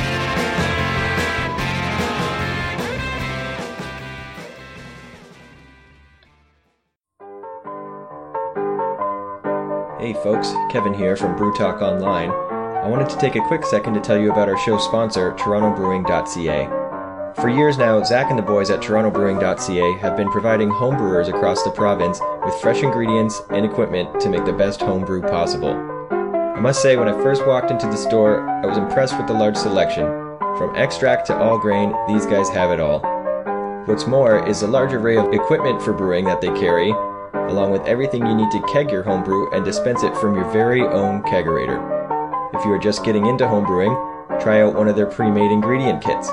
Hey 10.00 10.14
folks, 10.14 10.54
Kevin 10.70 10.94
here 10.94 11.16
from 11.16 11.36
Brew 11.36 11.52
Talk 11.52 11.82
Online. 11.82 12.49
I 12.82 12.88
wanted 12.88 13.10
to 13.10 13.18
take 13.18 13.36
a 13.36 13.46
quick 13.46 13.66
second 13.66 13.92
to 13.92 14.00
tell 14.00 14.18
you 14.18 14.32
about 14.32 14.48
our 14.48 14.56
show 14.56 14.78
sponsor, 14.78 15.32
TorontoBrewing.ca. 15.32 17.34
For 17.34 17.50
years 17.50 17.76
now, 17.76 18.02
Zach 18.02 18.30
and 18.30 18.38
the 18.38 18.42
boys 18.42 18.70
at 18.70 18.80
TorontoBrewing.ca 18.80 19.98
have 19.98 20.16
been 20.16 20.30
providing 20.30 20.70
homebrewers 20.70 21.28
across 21.28 21.62
the 21.62 21.72
province 21.72 22.22
with 22.42 22.54
fresh 22.54 22.82
ingredients 22.82 23.42
and 23.50 23.66
equipment 23.66 24.18
to 24.22 24.30
make 24.30 24.46
the 24.46 24.54
best 24.54 24.80
homebrew 24.80 25.20
possible. 25.20 25.74
I 26.10 26.58
must 26.58 26.80
say, 26.80 26.96
when 26.96 27.06
I 27.06 27.22
first 27.22 27.46
walked 27.46 27.70
into 27.70 27.86
the 27.86 27.98
store, 27.98 28.48
I 28.48 28.66
was 28.66 28.78
impressed 28.78 29.18
with 29.18 29.26
the 29.26 29.34
large 29.34 29.58
selection. 29.58 30.06
From 30.56 30.74
extract 30.74 31.26
to 31.26 31.38
all 31.38 31.58
grain, 31.58 31.94
these 32.08 32.24
guys 32.24 32.48
have 32.48 32.70
it 32.70 32.80
all. 32.80 33.00
What's 33.84 34.06
more 34.06 34.48
is 34.48 34.60
the 34.60 34.68
large 34.68 34.94
array 34.94 35.18
of 35.18 35.34
equipment 35.34 35.82
for 35.82 35.92
brewing 35.92 36.24
that 36.24 36.40
they 36.40 36.58
carry, 36.58 36.92
along 37.34 37.72
with 37.72 37.82
everything 37.82 38.24
you 38.24 38.34
need 38.34 38.50
to 38.52 38.66
keg 38.72 38.90
your 38.90 39.02
homebrew 39.02 39.50
and 39.50 39.66
dispense 39.66 40.02
it 40.02 40.16
from 40.16 40.34
your 40.34 40.50
very 40.50 40.80
own 40.80 41.22
kegerator. 41.24 41.99
If 42.60 42.66
you 42.66 42.72
are 42.72 42.78
just 42.78 43.06
getting 43.06 43.24
into 43.24 43.44
homebrewing, 43.44 44.38
try 44.42 44.60
out 44.60 44.74
one 44.74 44.86
of 44.86 44.94
their 44.94 45.06
pre-made 45.06 45.50
ingredient 45.50 46.04
kits. 46.04 46.28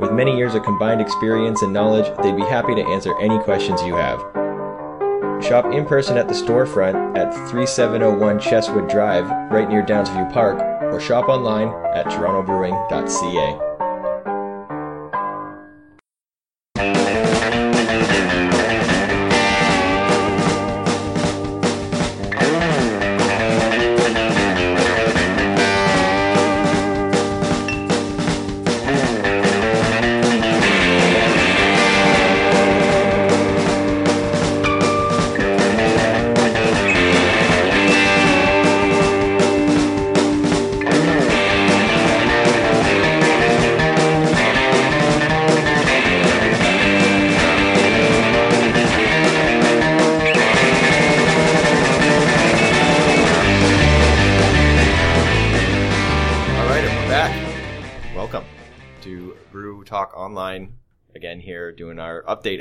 With 0.00 0.10
many 0.10 0.36
years 0.36 0.56
of 0.56 0.64
combined 0.64 1.00
experience 1.00 1.62
and 1.62 1.72
knowledge, 1.72 2.06
they'd 2.24 2.34
be 2.34 2.42
happy 2.42 2.74
to 2.74 2.82
answer 2.88 3.16
any 3.20 3.38
questions 3.38 3.80
you 3.84 3.94
have. 3.94 4.18
Shop 5.40 5.66
in 5.66 5.86
person 5.86 6.18
at 6.18 6.26
the 6.26 6.34
storefront 6.34 7.16
at 7.16 7.32
3701 7.48 8.40
Cheswood 8.40 8.88
Drive, 8.88 9.30
right 9.52 9.68
near 9.68 9.84
Downsview 9.84 10.32
Park, 10.32 10.58
or 10.92 10.98
shop 10.98 11.28
online 11.28 11.68
at 11.94 12.06
torontobrewing.ca. 12.06 13.69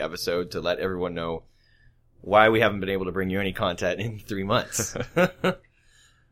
episode 0.09 0.51
to 0.51 0.59
let 0.61 0.79
everyone 0.79 1.13
know 1.13 1.43
why 2.21 2.49
we 2.49 2.59
haven't 2.61 2.79
been 2.79 2.89
able 2.89 3.05
to 3.05 3.11
bring 3.11 3.29
you 3.29 3.39
any 3.39 3.53
content 3.53 3.99
in 4.01 4.19
three 4.19 4.43
months. 4.43 4.97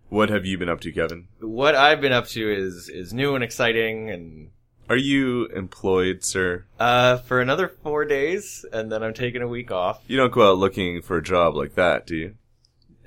What 0.10 0.30
have 0.30 0.46
you 0.46 0.58
been 0.58 0.70
up 0.70 0.80
to, 0.82 0.92
Kevin? 0.94 1.28
what 1.42 1.76
I've 1.76 2.00
been 2.00 2.14
up 2.14 2.28
to 2.28 2.50
is 2.50 2.88
is 2.88 3.14
new 3.14 3.36
and 3.36 3.44
exciting, 3.44 4.10
and 4.10 4.52
Are 4.90 4.96
you 4.96 5.48
employed, 5.48 6.24
sir? 6.24 6.64
uh, 6.80 7.18
for 7.18 7.42
another 7.42 7.68
four 7.68 8.06
days, 8.06 8.66
and 8.72 8.90
then 8.90 9.04
I'm 9.04 9.14
taking 9.14 9.42
a 9.42 9.48
week 9.50 9.70
off. 9.70 10.02
You 10.08 10.16
don't 10.16 10.32
go 10.32 10.50
out 10.50 10.58
looking 10.60 11.02
for 11.02 11.18
a 11.18 11.22
job 11.22 11.56
like 11.56 11.76
that, 11.76 12.08
do 12.08 12.16
you? 12.16 12.36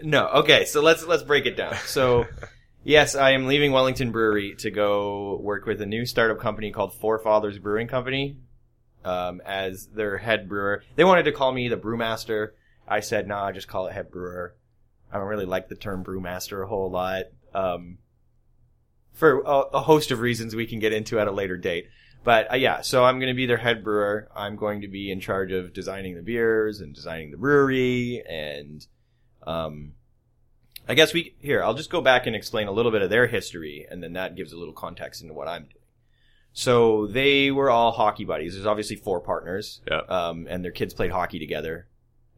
No, 0.02 0.26
okay, 0.28 0.66
so 0.66 0.82
let's 0.82 1.06
let's 1.06 1.22
break 1.22 1.46
it 1.46 1.56
down. 1.56 1.74
So, 1.86 2.26
yes, 2.84 3.14
I 3.14 3.30
am 3.30 3.46
leaving 3.46 3.72
Wellington 3.72 4.12
Brewery 4.12 4.54
to 4.56 4.70
go 4.70 5.38
work 5.40 5.64
with 5.64 5.80
a 5.80 5.86
new 5.86 6.04
startup 6.04 6.38
company 6.38 6.70
called 6.70 6.92
Forefathers 6.92 7.58
Brewing 7.58 7.88
Company 7.88 8.36
um, 9.04 9.40
as 9.44 9.86
their 9.88 10.18
head 10.18 10.48
brewer. 10.48 10.82
They 10.96 11.04
wanted 11.04 11.24
to 11.24 11.32
call 11.32 11.52
me 11.52 11.68
the 11.68 11.76
brewmaster. 11.76 12.50
I 12.86 13.00
said, 13.00 13.26
"Nah, 13.26 13.52
just 13.52 13.68
call 13.68 13.86
it 13.86 13.92
head 13.92 14.10
brewer." 14.10 14.54
I 15.12 15.18
don't 15.18 15.28
really 15.28 15.46
like 15.46 15.68
the 15.68 15.74
term 15.74 16.04
brewmaster 16.04 16.62
a 16.62 16.66
whole 16.66 16.90
lot. 16.90 17.24
Um, 17.54 17.98
for 19.12 19.40
a, 19.40 19.58
a 19.58 19.80
host 19.80 20.10
of 20.10 20.20
reasons 20.20 20.54
we 20.54 20.66
can 20.66 20.78
get 20.78 20.92
into 20.92 21.18
at 21.18 21.28
a 21.28 21.32
later 21.32 21.56
date. 21.56 21.88
But 22.22 22.52
uh, 22.52 22.56
yeah, 22.56 22.82
so 22.82 23.04
I'm 23.04 23.18
going 23.18 23.28
to 23.28 23.34
be 23.34 23.46
their 23.46 23.56
head 23.56 23.82
brewer. 23.82 24.28
I'm 24.34 24.56
going 24.56 24.82
to 24.82 24.88
be 24.88 25.10
in 25.10 25.20
charge 25.20 25.52
of 25.52 25.72
designing 25.72 26.14
the 26.14 26.22
beers 26.22 26.80
and 26.80 26.94
designing 26.94 27.30
the 27.30 27.36
brewery 27.36 28.22
and 28.28 28.86
um, 29.46 29.94
I 30.88 30.94
guess 30.94 31.14
we 31.14 31.34
here. 31.38 31.62
I'll 31.62 31.74
just 31.74 31.90
go 31.90 32.00
back 32.00 32.26
and 32.26 32.34
explain 32.34 32.66
a 32.66 32.72
little 32.72 32.90
bit 32.90 33.02
of 33.02 33.10
their 33.10 33.26
history, 33.26 33.86
and 33.88 34.02
then 34.02 34.14
that 34.14 34.34
gives 34.34 34.52
a 34.52 34.56
little 34.56 34.74
context 34.74 35.22
into 35.22 35.34
what 35.34 35.46
I'm 35.46 35.62
doing. 35.62 35.79
So 36.52 37.06
they 37.06 37.50
were 37.50 37.70
all 37.70 37.92
hockey 37.92 38.24
buddies. 38.24 38.54
There's 38.54 38.66
obviously 38.66 38.96
four 38.96 39.20
partners, 39.20 39.80
Yeah. 39.88 40.00
um, 40.08 40.46
and 40.50 40.64
their 40.64 40.72
kids 40.72 40.94
played 40.94 41.10
hockey 41.12 41.38
together, 41.38 41.86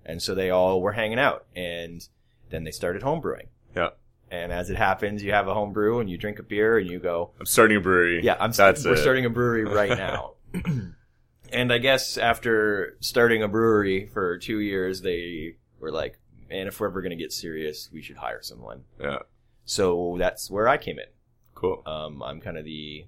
and 0.05 0.23
so 0.23 0.35
they 0.35 0.51
all 0.51 0.81
were 0.83 0.93
hanging 0.93 1.19
out, 1.19 1.47
and 1.57 2.07
then 2.51 2.65
they 2.65 2.71
started 2.71 3.03
homebrewing. 3.03 3.47
Yeah. 3.75 3.91
And 4.31 4.53
as 4.53 4.71
it 4.71 4.77
happens, 4.77 5.23
you 5.23 5.33
have 5.33 5.47
a 5.49 5.55
home 5.55 5.73
brew 5.75 6.01
and 6.01 6.09
you 6.09 6.17
drink 6.17 6.39
a 6.39 6.43
beer 6.43 6.79
and 6.79 6.89
you 6.91 6.99
go, 6.99 7.33
I'm 7.39 7.45
starting 7.45 7.77
a 7.77 7.81
brewery. 7.81 8.23
yeah, 8.23 8.37
I'm 8.41 8.51
That's 8.53 8.83
we're 8.85 8.95
it. 8.95 8.99
starting 8.99 9.27
a 9.27 9.31
brewery 9.31 9.65
right 9.67 9.91
now. 9.91 10.35
and 11.53 11.73
I 11.73 11.77
guess 11.79 12.17
after 12.17 12.97
starting 13.01 13.43
a 13.43 13.49
brewery 13.49 14.07
for 14.07 14.39
two 14.39 14.59
years, 14.61 15.03
they 15.03 15.57
were 15.81 15.91
like, 15.91 16.19
man, 16.49 16.67
if 16.67 16.81
we're 16.81 16.89
ever 16.89 17.03
going 17.03 17.11
to 17.11 17.23
get 17.23 17.31
serious, 17.33 17.91
we 17.93 18.01
should 18.01 18.17
hire 18.17 18.41
someone. 18.43 18.85
Yeah. 19.01 19.19
So 19.67 20.17
that's 20.19 20.51
where 20.51 20.67
I 20.69 20.79
came 20.79 20.99
in. 20.99 21.07
Cool. 21.55 21.83
Um, 21.87 22.23
I'm 22.23 22.41
kind 22.41 22.57
of 22.57 22.65
the 22.65 23.07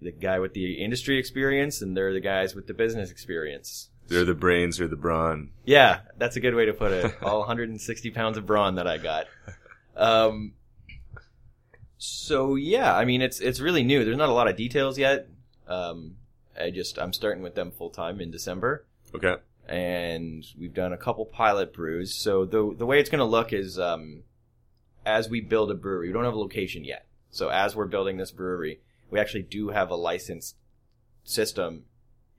the 0.00 0.12
guy 0.12 0.38
with 0.38 0.54
the 0.54 0.74
industry 0.74 1.18
experience, 1.18 1.80
and 1.82 1.96
they're 1.96 2.12
the 2.12 2.20
guys 2.20 2.54
with 2.54 2.66
the 2.66 2.74
business 2.74 3.10
experience. 3.10 3.90
They're 4.08 4.24
the 4.24 4.34
brains 4.34 4.80
or 4.80 4.86
the 4.88 4.96
brawn. 4.96 5.50
Yeah, 5.64 6.00
that's 6.18 6.36
a 6.36 6.40
good 6.40 6.54
way 6.54 6.66
to 6.66 6.74
put 6.74 6.92
it. 6.92 7.14
All 7.22 7.38
160 7.46 8.10
pounds 8.10 8.36
of 8.36 8.44
brawn 8.46 8.74
that 8.74 8.86
I 8.86 8.98
got. 8.98 9.26
Um, 9.96 10.54
so 11.96 12.54
yeah, 12.54 12.94
I 12.94 13.04
mean 13.04 13.22
it's 13.22 13.40
it's 13.40 13.60
really 13.60 13.82
new. 13.82 14.04
There's 14.04 14.16
not 14.16 14.28
a 14.28 14.32
lot 14.32 14.48
of 14.48 14.56
details 14.56 14.98
yet. 14.98 15.28
Um, 15.66 16.16
I 16.58 16.70
just 16.70 16.98
I'm 16.98 17.12
starting 17.12 17.42
with 17.42 17.54
them 17.54 17.70
full 17.70 17.90
time 17.90 18.20
in 18.20 18.30
December, 18.30 18.84
Okay. 19.14 19.36
and 19.68 20.44
we've 20.58 20.74
done 20.74 20.92
a 20.92 20.98
couple 20.98 21.24
pilot 21.24 21.72
brews. 21.72 22.14
So 22.14 22.44
the 22.44 22.74
the 22.76 22.86
way 22.86 23.00
it's 23.00 23.08
going 23.10 23.20
to 23.20 23.24
look 23.24 23.52
is 23.52 23.78
um, 23.78 24.24
as 25.06 25.28
we 25.30 25.40
build 25.40 25.70
a 25.70 25.74
brewery, 25.74 26.08
we 26.08 26.12
don't 26.12 26.24
have 26.24 26.34
a 26.34 26.38
location 26.38 26.84
yet. 26.84 27.06
So 27.30 27.48
as 27.48 27.74
we're 27.74 27.86
building 27.86 28.16
this 28.18 28.30
brewery, 28.30 28.80
we 29.10 29.20
actually 29.20 29.42
do 29.42 29.68
have 29.68 29.90
a 29.90 29.96
licensed 29.96 30.56
system 31.24 31.84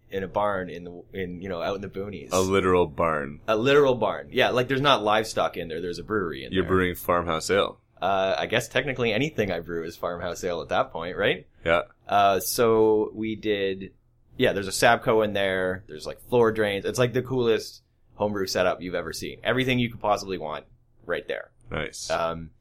in 0.09 0.23
a 0.23 0.27
barn 0.27 0.69
in 0.69 0.83
the 0.83 1.03
in 1.13 1.41
you 1.41 1.49
know 1.49 1.61
out 1.61 1.75
in 1.75 1.81
the 1.81 1.89
boonies. 1.89 2.29
A 2.31 2.39
literal 2.39 2.87
barn. 2.87 3.41
A 3.47 3.55
literal 3.55 3.95
barn. 3.95 4.29
Yeah, 4.31 4.49
like 4.49 4.67
there's 4.67 4.81
not 4.81 5.03
livestock 5.03 5.57
in 5.57 5.67
there. 5.67 5.81
There's 5.81 5.99
a 5.99 6.03
brewery 6.03 6.43
in 6.43 6.51
there. 6.51 6.57
You're 6.57 6.67
brewing 6.67 6.95
farmhouse 6.95 7.49
ale. 7.49 7.79
Uh, 8.01 8.35
I 8.37 8.45
guess 8.45 8.67
technically 8.67 9.13
anything 9.13 9.51
I 9.51 9.61
brew 9.61 9.83
is 9.83 9.95
farmhouse 9.95 10.43
ale 10.43 10.61
at 10.61 10.69
that 10.69 10.91
point, 10.91 11.17
right? 11.17 11.47
Yeah. 11.65 11.83
Uh, 12.07 12.39
so 12.39 13.09
we 13.13 13.35
did, 13.35 13.93
yeah, 14.37 14.53
there's 14.53 14.67
a 14.67 14.71
Sabco 14.71 15.23
in 15.23 15.33
there. 15.33 15.83
There's 15.87 16.05
like 16.05 16.21
floor 16.29 16.51
drains. 16.51 16.85
It's 16.85 16.99
like 16.99 17.13
the 17.13 17.21
coolest 17.21 17.81
homebrew 18.15 18.47
setup 18.47 18.81
you've 18.81 18.95
ever 18.95 19.13
seen. 19.13 19.39
Everything 19.43 19.79
you 19.79 19.89
could 19.89 20.01
possibly 20.01 20.37
want 20.37 20.65
right 21.05 21.27
there. 21.27 21.51
Nice. 21.71 22.09
Um, 22.11 22.51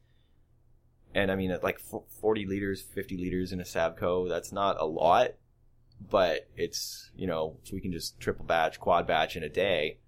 and 1.14 1.30
I 1.30 1.36
mean, 1.36 1.50
at 1.50 1.62
like 1.62 1.78
40 1.78 2.46
liters, 2.46 2.82
50 2.82 3.16
liters 3.16 3.52
in 3.52 3.60
a 3.60 3.64
Sabco, 3.64 4.28
that's 4.28 4.52
not 4.52 4.80
a 4.80 4.84
lot, 4.84 5.34
but 6.10 6.48
it's, 6.56 7.10
you 7.16 7.26
know, 7.26 7.56
if 7.64 7.72
we 7.72 7.80
can 7.80 7.92
just 7.92 8.18
triple 8.18 8.44
batch, 8.44 8.80
quad 8.80 9.06
batch 9.06 9.36
in 9.36 9.42
a 9.42 9.48
day, 9.48 9.98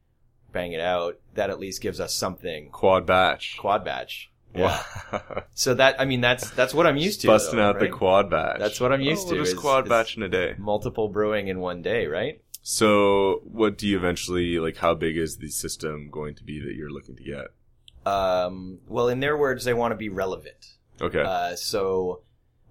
bang 0.52 0.72
it 0.72 0.80
out, 0.80 1.18
that 1.34 1.50
at 1.50 1.60
least 1.60 1.80
gives 1.80 2.00
us 2.00 2.14
something. 2.14 2.70
Quad 2.70 3.06
batch. 3.06 3.56
Quad 3.58 3.84
batch. 3.84 4.30
Yeah. 4.54 4.82
Wow. 5.12 5.42
So 5.54 5.74
that, 5.74 6.00
I 6.00 6.04
mean, 6.04 6.20
that's, 6.20 6.50
that's 6.50 6.74
what 6.74 6.86
I'm 6.86 6.96
used 6.96 7.22
to. 7.22 7.28
Busting 7.28 7.58
though, 7.58 7.70
out 7.70 7.78
the 7.78 7.88
quad 7.88 8.28
batch. 8.28 8.58
That's 8.58 8.80
what 8.80 8.92
I'm 8.92 9.00
used 9.00 9.28
oh, 9.28 9.34
to, 9.34 9.44
just 9.44 9.56
quad 9.56 9.88
batch 9.88 10.16
in 10.16 10.22
a 10.22 10.28
day. 10.28 10.54
Multiple 10.58 11.08
brewing 11.08 11.48
in 11.48 11.60
one 11.60 11.82
day, 11.82 12.06
right? 12.06 12.42
So, 12.62 13.42
what 13.44 13.78
do 13.78 13.86
you 13.86 13.96
eventually 13.96 14.58
like? 14.58 14.76
How 14.76 14.94
big 14.94 15.16
is 15.16 15.36
the 15.36 15.48
system 15.48 16.10
going 16.10 16.34
to 16.34 16.42
be 16.42 16.58
that 16.60 16.74
you're 16.74 16.90
looking 16.90 17.14
to 17.14 17.22
get? 17.22 18.12
Um, 18.12 18.80
well, 18.88 19.08
in 19.08 19.20
their 19.20 19.36
words, 19.36 19.64
they 19.64 19.72
want 19.72 19.92
to 19.92 19.96
be 19.96 20.08
relevant. 20.08 20.75
Okay. 21.00 21.20
Uh, 21.22 21.56
so 21.56 22.22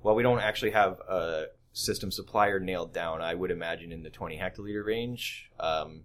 while 0.02 0.16
we 0.16 0.24
don't 0.24 0.40
actually 0.40 0.72
have 0.72 1.00
a 1.10 1.46
system 1.74 2.12
supplier 2.12 2.60
nailed 2.60 2.94
down, 2.94 3.22
I 3.22 3.34
would 3.36 3.52
imagine 3.52 3.92
in 3.92 4.04
the 4.04 4.10
20 4.10 4.38
hectoliter 4.38 4.86
range. 4.86 5.52
Um, 5.60 6.04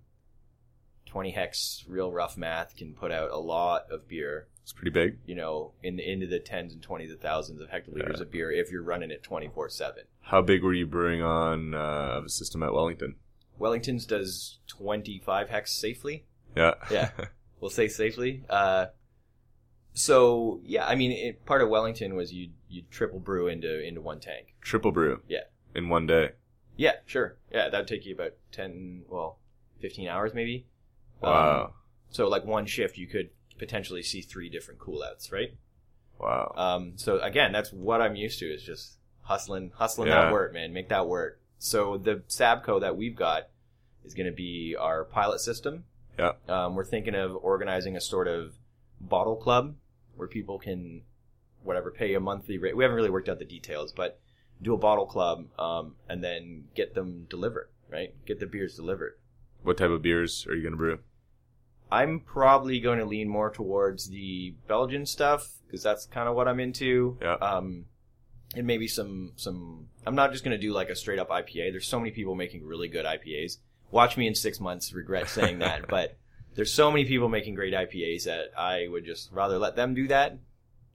20 1.06 1.30
hex, 1.32 1.84
real 1.88 2.12
rough 2.12 2.36
math, 2.36 2.76
can 2.76 2.94
put 2.94 3.10
out 3.10 3.30
a 3.30 3.38
lot 3.38 3.82
of 3.90 4.06
beer. 4.06 4.46
it's 4.62 4.72
pretty 4.72 4.90
big. 4.92 5.18
You 5.26 5.34
know, 5.34 5.72
in 5.82 5.96
the, 5.96 6.08
into 6.08 6.26
the 6.28 6.38
tens 6.38 6.72
and 6.72 6.80
twenties 6.82 7.10
of 7.10 7.20
thousands 7.20 7.60
of 7.60 7.68
hectoliters 7.68 8.16
Yeah. 8.16 8.22
of 8.22 8.30
beer 8.30 8.50
if 8.52 8.70
you're 8.70 8.82
running 8.84 9.10
it 9.10 9.22
24 9.24 9.68
seven. 9.70 10.04
How 10.20 10.40
big 10.42 10.62
were 10.62 10.72
you 10.74 10.86
brewing 10.86 11.20
on 11.22 11.74
uh, 11.74 11.78
of 12.18 12.24
a 12.26 12.28
system 12.28 12.62
at 12.62 12.72
Wellington? 12.72 13.16
Wellington's 13.58 14.06
does 14.06 14.58
25 14.68 15.48
hex 15.48 15.72
safely. 15.72 16.26
Yeah. 16.56 16.74
Yeah. 16.90 17.10
we'll 17.60 17.70
say 17.70 17.88
safely. 17.88 18.44
Uh, 18.48 18.86
so 19.94 20.60
yeah, 20.64 20.86
I 20.86 20.94
mean, 20.94 21.10
it, 21.12 21.44
part 21.46 21.62
of 21.62 21.68
Wellington 21.68 22.14
was 22.14 22.32
you 22.32 22.50
you 22.68 22.82
triple 22.90 23.18
brew 23.20 23.48
into 23.48 23.80
into 23.86 24.00
one 24.00 24.20
tank. 24.20 24.54
Triple 24.60 24.92
brew. 24.92 25.20
Yeah. 25.28 25.40
In 25.74 25.88
one 25.88 26.06
day. 26.06 26.30
Yeah, 26.76 26.92
sure. 27.06 27.36
Yeah, 27.52 27.68
that'd 27.68 27.86
take 27.88 28.06
you 28.06 28.14
about 28.14 28.32
ten, 28.52 29.02
well, 29.08 29.38
fifteen 29.80 30.08
hours 30.08 30.32
maybe. 30.34 30.66
Um, 31.22 31.30
Wow. 31.32 31.74
so 32.10 32.28
like 32.28 32.44
one 32.44 32.66
shift, 32.66 32.96
you 32.96 33.06
could 33.06 33.30
potentially 33.58 34.02
see 34.02 34.22
three 34.22 34.48
different 34.48 34.80
coolouts, 34.80 35.30
right? 35.32 35.50
wow. 36.18 36.52
Um, 36.56 36.92
so 36.96 37.18
again, 37.20 37.50
that's 37.52 37.72
what 37.72 38.00
I'm 38.02 38.14
used 38.16 38.38
to 38.40 38.46
is 38.46 38.62
just 38.62 38.98
hustling, 39.22 39.72
hustling 39.74 40.08
Yeah. 40.08 40.24
that 40.24 40.32
work, 40.32 40.52
man. 40.52 40.72
Make 40.72 40.88
that 40.90 41.06
work. 41.06 41.40
So 41.58 41.96
the 41.98 42.22
Sabco 42.28 42.80
that 42.80 42.96
we've 42.96 43.16
got 43.16 43.48
is 44.04 44.14
going 44.14 44.26
to 44.26 44.32
be 44.32 44.76
our 44.78 45.04
pilot 45.04 45.40
system. 45.40 45.84
Yeah. 46.18 46.32
Um, 46.48 46.74
we're 46.74 46.84
thinking 46.84 47.14
of 47.14 47.36
organizing 47.36 47.96
a 47.96 48.00
sort 48.00 48.28
of 48.28 48.54
bottle 49.00 49.36
club 49.36 49.74
where 50.16 50.28
people 50.28 50.58
can, 50.58 51.02
whatever, 51.62 51.90
pay 51.90 52.14
a 52.14 52.20
monthly 52.20 52.58
rate. 52.58 52.76
We 52.76 52.84
haven't 52.84 52.96
really 52.96 53.10
worked 53.10 53.28
out 53.28 53.38
the 53.38 53.44
details, 53.44 53.92
but 53.92 54.20
do 54.62 54.74
a 54.74 54.78
bottle 54.78 55.06
club, 55.06 55.46
um, 55.58 55.94
and 56.08 56.22
then 56.22 56.64
get 56.74 56.94
them 56.94 57.26
delivered, 57.30 57.70
right? 57.88 58.14
Get 58.26 58.40
the 58.40 58.46
beers 58.46 58.76
delivered. 58.76 59.14
what 59.62 59.78
type 59.78 59.90
of 59.90 60.02
beers 60.02 60.46
are 60.46 60.54
you 60.54 60.62
going 60.62 60.72
to 60.72 60.78
brew? 60.78 60.98
I'm 61.92 62.20
probably 62.20 62.78
going 62.80 62.98
to 62.98 63.04
lean 63.04 63.28
more 63.28 63.50
towards 63.50 64.08
the 64.10 64.54
Belgian 64.68 65.06
stuff 65.06 65.48
because 65.66 65.82
that's 65.82 66.06
kind 66.06 66.28
of 66.28 66.36
what 66.36 66.46
I'm 66.46 66.60
into. 66.60 67.18
Yeah. 67.20 67.34
Um, 67.34 67.86
and 68.54 68.66
maybe 68.66 68.86
some 68.88 69.32
some. 69.36 69.88
I'm 70.06 70.14
not 70.14 70.32
just 70.32 70.44
going 70.44 70.56
to 70.56 70.60
do 70.60 70.72
like 70.72 70.88
a 70.88 70.96
straight 70.96 71.18
up 71.18 71.30
IPA. 71.30 71.72
There's 71.72 71.86
so 71.86 71.98
many 71.98 72.10
people 72.10 72.34
making 72.34 72.64
really 72.64 72.88
good 72.88 73.04
IPAs. 73.04 73.58
Watch 73.90 74.16
me 74.16 74.26
in 74.26 74.34
six 74.34 74.60
months 74.60 74.92
regret 74.92 75.28
saying 75.28 75.60
that, 75.60 75.88
but 75.88 76.16
there's 76.54 76.72
so 76.72 76.90
many 76.90 77.04
people 77.04 77.28
making 77.28 77.54
great 77.54 77.74
IPAs 77.74 78.24
that 78.24 78.50
I 78.56 78.86
would 78.88 79.04
just 79.04 79.32
rather 79.32 79.58
let 79.58 79.76
them 79.76 79.94
do 79.94 80.08
that 80.08 80.38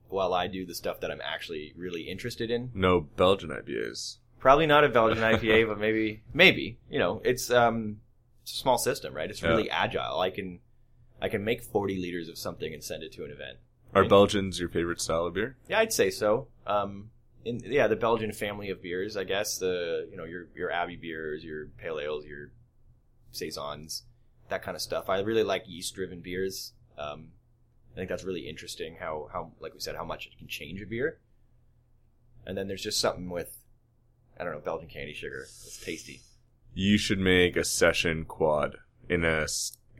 while 0.08 0.34
I 0.34 0.46
do 0.46 0.66
the 0.66 0.74
stuff 0.74 1.00
that 1.00 1.10
I'm 1.10 1.20
actually 1.22 1.72
really 1.76 2.02
interested 2.02 2.50
in. 2.50 2.70
No 2.74 3.00
Belgian 3.00 3.50
IPAs. 3.50 4.18
Probably 4.38 4.66
not 4.66 4.84
a 4.84 4.88
Belgian 4.88 5.18
IPA, 5.22 5.68
but 5.68 5.78
maybe 5.78 6.22
maybe 6.32 6.78
you 6.90 6.98
know 6.98 7.20
it's 7.24 7.50
um 7.50 7.98
it's 8.42 8.52
a 8.52 8.56
small 8.56 8.78
system, 8.78 9.14
right? 9.14 9.30
It's 9.30 9.42
really 9.42 9.70
agile. 9.70 10.20
I 10.20 10.30
can 10.30 10.60
I 11.20 11.28
can 11.28 11.44
make 11.44 11.62
40 11.62 11.98
liters 11.98 12.28
of 12.28 12.38
something 12.38 12.72
and 12.72 12.84
send 12.84 13.02
it 13.02 13.12
to 13.14 13.24
an 13.24 13.30
event. 13.30 13.58
Are. 13.94 14.04
Belgians 14.04 14.60
your 14.60 14.68
favorite 14.68 15.00
style 15.00 15.26
of 15.26 15.34
beer? 15.34 15.56
Yeah, 15.68 15.78
I'd 15.78 15.92
say 15.92 16.10
so. 16.10 16.48
Um, 16.66 17.10
in 17.46 17.60
yeah, 17.64 17.86
the 17.86 17.96
Belgian 17.96 18.32
family 18.32 18.70
of 18.70 18.82
beers, 18.82 19.16
I 19.16 19.24
guess. 19.24 19.58
The 19.58 20.06
you 20.10 20.16
know 20.16 20.24
your 20.24 20.48
your 20.54 20.70
Abbey 20.70 20.96
beers, 20.96 21.42
your 21.42 21.66
pale 21.78 21.98
ales, 21.98 22.26
your 22.26 22.50
saisons, 23.32 24.02
that 24.48 24.62
kind 24.62 24.74
of 24.74 24.80
stuff. 24.82 25.08
I 25.08 25.20
really 25.20 25.42
like 25.42 25.64
yeast 25.66 25.94
driven 25.94 26.20
beers. 26.20 26.72
Um, 26.98 27.28
I 27.92 27.96
think 27.96 28.08
that's 28.08 28.24
really 28.24 28.48
interesting. 28.48 28.96
How 29.00 29.28
how 29.32 29.52
like 29.60 29.74
we 29.74 29.80
said, 29.80 29.96
how 29.96 30.04
much 30.04 30.26
it 30.26 30.38
can 30.38 30.48
change 30.48 30.80
a 30.82 30.86
beer. 30.86 31.18
And 32.46 32.56
then 32.56 32.68
there's 32.68 32.82
just 32.82 33.00
something 33.00 33.28
with 33.30 33.56
I 34.38 34.44
don't 34.44 34.52
know 34.52 34.60
Belgian 34.60 34.88
candy 34.88 35.14
sugar. 35.14 35.42
It's 35.42 35.82
tasty. 35.84 36.20
You 36.74 36.98
should 36.98 37.18
make 37.18 37.56
a 37.56 37.64
session 37.64 38.24
quad 38.24 38.76
in 39.08 39.24
a 39.24 39.46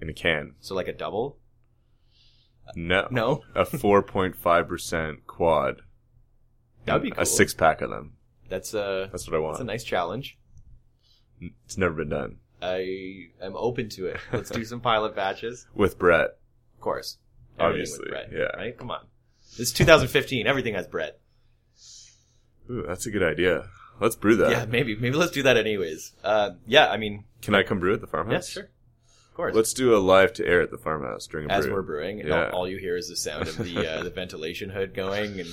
in 0.00 0.08
a 0.10 0.12
can. 0.12 0.54
So 0.60 0.74
like 0.74 0.88
a 0.88 0.92
double? 0.92 1.38
No. 2.74 3.06
No, 3.12 3.42
A 3.54 3.64
4.5% 3.64 5.18
quad. 5.26 5.82
That'd 6.84 7.02
be 7.02 7.10
cool. 7.12 7.22
A 7.22 7.26
six 7.26 7.54
pack 7.54 7.80
of 7.80 7.90
them. 7.90 8.14
that's 8.48 8.74
a 8.74 9.08
That's 9.10 9.26
what 9.28 9.36
I 9.36 9.38
want. 9.38 9.54
that's 9.54 9.62
a 9.62 9.64
nice 9.64 9.84
challenge. 9.84 10.36
It's 11.64 11.78
never 11.78 11.94
been 11.94 12.08
done. 12.08 12.38
I 12.62 13.28
am 13.42 13.54
open 13.56 13.88
to 13.90 14.06
it. 14.06 14.18
Let's 14.32 14.50
do 14.50 14.64
some 14.64 14.80
pilot 14.80 15.14
batches. 15.14 15.66
With 15.74 15.98
Brett. 15.98 16.38
Of 16.74 16.80
course. 16.80 17.18
Everything 17.58 17.80
with 17.80 18.00
Obviously, 18.00 18.08
Brett, 18.08 18.28
yeah. 18.32 18.56
Right? 18.60 18.76
Come 18.78 18.90
on. 18.90 19.06
It's 19.58 19.72
2015. 19.72 20.46
Everything 20.46 20.74
has 20.74 20.86
Brett. 20.86 21.18
Ooh, 22.70 22.84
that's 22.86 23.06
a 23.06 23.10
good 23.10 23.22
idea. 23.22 23.68
Let's 24.00 24.16
brew 24.16 24.36
that. 24.36 24.50
Yeah, 24.50 24.64
maybe. 24.66 24.94
Maybe 24.96 25.16
let's 25.16 25.32
do 25.32 25.42
that 25.44 25.56
anyways. 25.56 26.12
Uh, 26.22 26.50
yeah, 26.66 26.88
I 26.90 26.96
mean, 26.98 27.24
Can 27.40 27.54
I 27.54 27.62
come 27.62 27.78
brew 27.80 27.94
at 27.94 28.00
the 28.00 28.06
farmhouse? 28.06 28.50
yeah, 28.50 28.62
sure. 28.62 28.70
Of 29.30 29.34
course. 29.34 29.54
Let's 29.54 29.72
do 29.72 29.94
a 29.94 29.98
live 29.98 30.32
to 30.34 30.46
air 30.46 30.60
at 30.60 30.70
the 30.70 30.76
farmhouse 30.78 31.26
during 31.26 31.50
a 31.50 31.52
As 31.54 31.64
brew. 31.66 31.74
we're 31.74 31.82
brewing, 31.82 32.20
and 32.20 32.28
Yeah. 32.28 32.50
all, 32.50 32.60
all 32.60 32.68
you 32.68 32.76
hear 32.78 32.96
is 32.96 33.08
the 33.08 33.16
sound 33.16 33.48
of 33.48 33.56
the 33.58 33.86
uh, 33.90 34.02
the 34.02 34.10
ventilation 34.10 34.70
hood 34.70 34.92
going, 34.94 35.40
and 35.40 35.48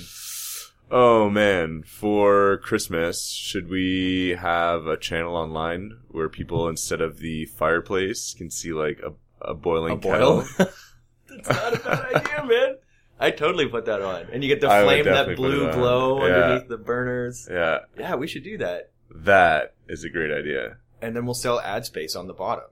Oh 0.90 1.28
man, 1.30 1.82
for 1.82 2.58
Christmas, 2.58 3.30
should 3.30 3.68
we 3.68 4.36
have 4.38 4.86
a 4.86 4.96
channel 4.96 5.34
online 5.36 5.98
where 6.08 6.28
people 6.28 6.68
instead 6.68 7.00
of 7.00 7.18
the 7.18 7.46
fireplace 7.46 8.34
can 8.34 8.50
see 8.50 8.72
like 8.72 9.00
a, 9.04 9.12
a 9.44 9.54
boiling 9.54 9.94
a 9.94 9.96
boil. 9.96 10.42
kettle? 10.42 10.44
That's 11.28 11.48
not 11.48 11.74
a 11.74 11.78
bad 11.78 12.14
idea, 12.14 12.44
man. 12.46 12.76
I 13.18 13.30
totally 13.30 13.66
put 13.66 13.86
that 13.86 14.02
on, 14.02 14.26
and 14.32 14.42
you 14.42 14.48
get 14.48 14.60
the 14.60 14.68
I 14.70 14.82
flame, 14.84 15.04
that 15.06 15.36
blue 15.36 15.72
glow 15.72 16.18
Yeah. 16.26 16.34
underneath 16.34 16.68
the 16.68 16.78
burners. 16.78 17.48
Yeah, 17.50 17.78
Yeah, 17.98 18.16
we 18.16 18.26
should 18.26 18.44
do 18.44 18.58
that, 18.58 18.90
that 19.14 19.74
is 19.88 20.04
a 20.04 20.10
great 20.10 20.30
idea. 20.32 20.76
and 21.00 21.16
then 21.16 21.24
we'll 21.24 21.34
sell 21.34 21.60
ad 21.60 21.86
space 21.86 22.14
on 22.14 22.26
the 22.26 22.34
bottom. 22.34 22.64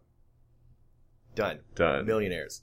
Done. 1.35 1.61
Done. 1.75 2.05
Millionaires. 2.07 2.63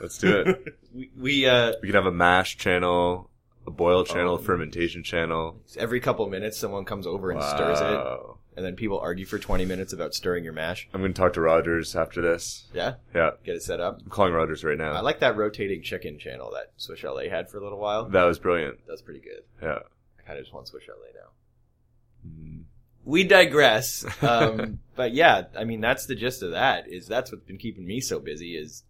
Let's 0.00 0.18
do 0.18 0.38
it. 0.40 0.74
we, 0.94 1.10
we 1.16 1.46
uh, 1.46 1.72
we 1.82 1.88
can 1.88 1.94
have 1.94 2.06
a 2.06 2.12
mash 2.12 2.56
channel, 2.56 3.30
a 3.66 3.70
boil 3.70 4.04
channel, 4.04 4.34
Oh. 4.34 4.38
fermentation 4.38 5.02
channel. 5.02 5.60
every 5.76 6.00
couple 6.00 6.26
minutes 6.28 6.58
someone 6.58 6.84
comes 6.84 7.06
over 7.06 7.30
and 7.30 7.42
stirs 7.42 7.80
it, 7.80 7.84
Wow. 7.84 8.38
and 8.56 8.64
then 8.64 8.76
people 8.76 8.98
argue 8.98 9.26
for 9.26 9.38
20 9.38 9.64
minutes 9.66 9.92
about 9.92 10.14
stirring 10.14 10.42
your 10.44 10.52
mash. 10.52 10.88
I'm 10.94 11.00
going 11.00 11.12
to 11.12 11.20
talk 11.20 11.34
to 11.34 11.40
Rogers 11.40 11.94
after 11.94 12.20
this. 12.22 12.66
Yeah, 12.72 12.94
Yeah. 13.14 13.32
get 13.44 13.56
it 13.56 13.62
set 13.62 13.78
up. 13.80 14.00
I'm 14.02 14.10
calling 14.10 14.32
Rogers 14.32 14.64
right 14.64 14.78
now. 14.78 14.92
I 14.92 15.00
like 15.00 15.20
that 15.20 15.36
rotating 15.36 15.82
chicken 15.82 16.18
channel 16.18 16.50
that 16.54 16.72
Swiss 16.76 16.98
Chalet 17.00 17.28
had 17.28 17.50
for 17.50 17.58
a 17.58 17.62
little 17.62 17.78
while. 17.78 18.08
that 18.08 18.24
was 18.24 18.38
brilliant. 18.38 18.78
That's 18.88 19.02
pretty 19.02 19.20
good. 19.20 19.42
Yeah. 19.62 19.80
I 20.18 20.22
kind 20.26 20.38
of 20.38 20.44
just 20.44 20.54
want 20.54 20.66
Swiss 20.68 20.82
Chalet 20.84 21.12
now. 21.14 22.28
Mm. 22.30 22.62
We 23.04 23.24
digress. 23.24 24.04
Um, 24.22 24.80
but 24.96 25.12
yeah, 25.14 25.44
I 25.56 25.64
mean 25.64 25.80
that's 25.80 26.06
the 26.06 26.14
gist 26.16 26.42
of 26.42 26.50
that. 26.50 26.88
Is 26.88 27.06
that's 27.06 27.30
what's 27.30 27.44
been 27.44 27.56
keeping 27.58 27.86
me 27.86 28.00
so 28.00 28.18
busy 28.18 28.56
is 28.56 28.82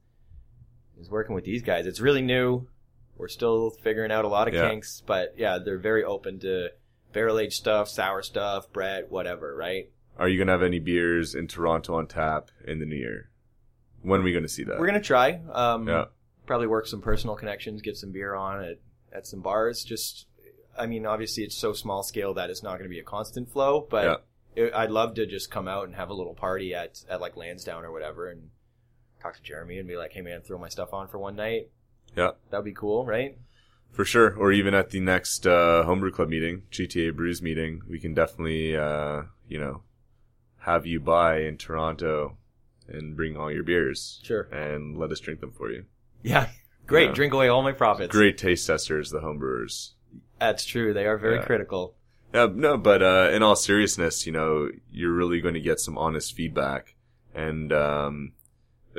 is 1.01 1.11
working 1.11 1.35
with 1.35 1.45
these 1.45 1.63
guys. 1.63 1.87
It's 1.87 2.01
really 2.01 2.23
new. 2.23 2.67
We're 3.17 3.29
still 3.29 3.71
figuring 3.71 4.13
out 4.13 4.25
a 4.25 4.29
lot 4.29 4.49
of 4.49 4.55
Yeah. 4.55 4.69
kinks, 4.69 5.03
but 5.07 5.35
yeah, 5.37 5.59
they're 5.59 5.79
very 5.79 6.05
open 6.05 6.39
to 6.41 6.69
barrel 7.13 7.39
aged 7.39 7.55
stuff, 7.55 7.89
sour 7.89 8.23
stuff, 8.23 8.73
Brett, 8.73 9.11
whatever. 9.11 9.55
Right? 9.57 9.91
Are 10.17 10.29
you 10.29 10.37
to 10.49 10.53
have 10.53 10.63
any 10.63 10.79
beers 10.79 11.35
in 11.35 11.47
Toronto 11.49 11.95
on 11.95 12.07
tap 12.07 12.51
in 12.67 12.79
the 12.81 12.87
new 12.87 12.97
year? 12.97 13.31
When 14.03 14.21
are 14.21 14.25
we 14.25 14.33
to 14.45 14.49
see 14.49 14.65
that? 14.65 14.79
We're 14.79 14.87
gonna 14.87 15.01
try. 15.01 15.41
Um, 15.53 15.89
Yeah. 15.89 16.05
Probably 16.47 16.67
work 16.67 16.87
some 16.87 17.03
personal 17.03 17.37
connections, 17.37 17.83
get 17.83 17.97
some 17.97 18.11
beer 18.13 18.35
on 18.35 18.65
at 18.65 18.79
at 19.13 19.27
some 19.27 19.41
bars. 19.41 19.85
Just, 19.85 20.27
I 20.79 20.87
mean, 20.87 21.07
obviously 21.07 21.43
it's 21.43 21.57
so 21.57 21.73
small 21.73 22.03
scale 22.03 22.35
that 22.35 22.51
it's 22.51 22.63
not 22.63 22.77
to 22.79 22.89
be 22.89 22.99
a 22.99 23.03
constant 23.05 23.51
flow, 23.51 23.87
but 23.91 24.25
it, 24.55 24.73
I'd 24.75 24.91
love 24.91 25.15
to 25.15 25.27
just 25.27 25.51
come 25.51 25.67
out 25.69 25.87
and 25.87 25.95
have 25.95 26.11
a 26.11 26.15
little 26.15 26.35
party 26.35 26.75
at 26.75 27.05
at 27.09 27.21
like 27.21 27.37
Lansdowne 27.37 27.85
or 27.85 27.91
whatever, 27.93 28.29
and 28.29 28.51
talk 29.21 29.37
to 29.37 29.43
Jeremy 29.43 29.79
and 29.79 29.87
be 29.89 29.97
like, 29.97 30.13
"Hey 30.13 30.21
man, 30.23 30.41
throw 30.43 30.59
my 30.59 30.69
stuff 30.69 30.93
on 30.93 31.09
for 31.09 31.19
one 31.19 31.37
night." 31.37 31.71
Yeah. 32.17 32.33
That'd 32.51 32.65
be 32.65 32.73
cool, 32.73 33.05
right? 33.07 33.37
For 33.93 34.05
sure. 34.05 34.35
Or 34.35 34.53
even 34.53 34.75
at 34.75 34.91
the 34.91 35.01
next 35.01 35.47
uh, 35.47 35.83
Homebrew 35.85 36.11
Club 36.11 36.29
meeting, 36.29 36.63
GTA 36.71 37.15
Brews 37.15 37.41
meeting, 37.43 37.83
we 37.89 37.99
can 37.99 38.15
definitely, 38.15 38.77
uh, 38.77 39.23
you 39.49 39.59
know, 39.59 39.83
have 40.59 40.87
you 40.87 41.01
by 41.01 41.41
in 41.41 41.57
Toronto 41.57 42.37
and 42.87 43.17
bring 43.17 43.37
all 43.37 43.51
your 43.51 43.63
beers 43.65 44.21
Sure. 44.23 44.43
and 44.53 44.97
let 44.99 45.11
us 45.13 45.21
drink 45.21 45.41
them 45.41 45.53
for 45.53 45.71
you. 45.71 45.85
Yeah. 46.23 46.49
Great. 46.87 47.09
Yeah. 47.11 47.15
Drink 47.15 47.33
away 47.35 47.49
all 47.49 47.63
my 47.63 47.73
profits. 47.73 48.11
Great 48.13 48.39
taste 48.39 48.67
testers, 48.67 49.11
the 49.11 49.21
homebrewers. 49.21 49.93
That's 50.41 50.65
true. 50.65 50.93
They 50.95 51.07
are 51.07 51.19
very 51.19 51.37
Yeah. 51.37 51.45
critical. 51.45 51.95
Yeah, 52.33 52.49
no, 52.55 52.77
but 52.77 53.03
uh, 53.03 53.31
in 53.33 53.43
all 53.43 53.57
seriousness, 53.57 54.27
you 54.27 54.33
know, 54.33 54.71
you're 54.91 55.13
really 55.13 55.41
going 55.41 55.55
to 55.55 55.61
get 55.61 55.81
some 55.81 55.97
honest 55.97 56.35
feedback, 56.35 56.95
and 57.35 57.73
um, 57.73 58.33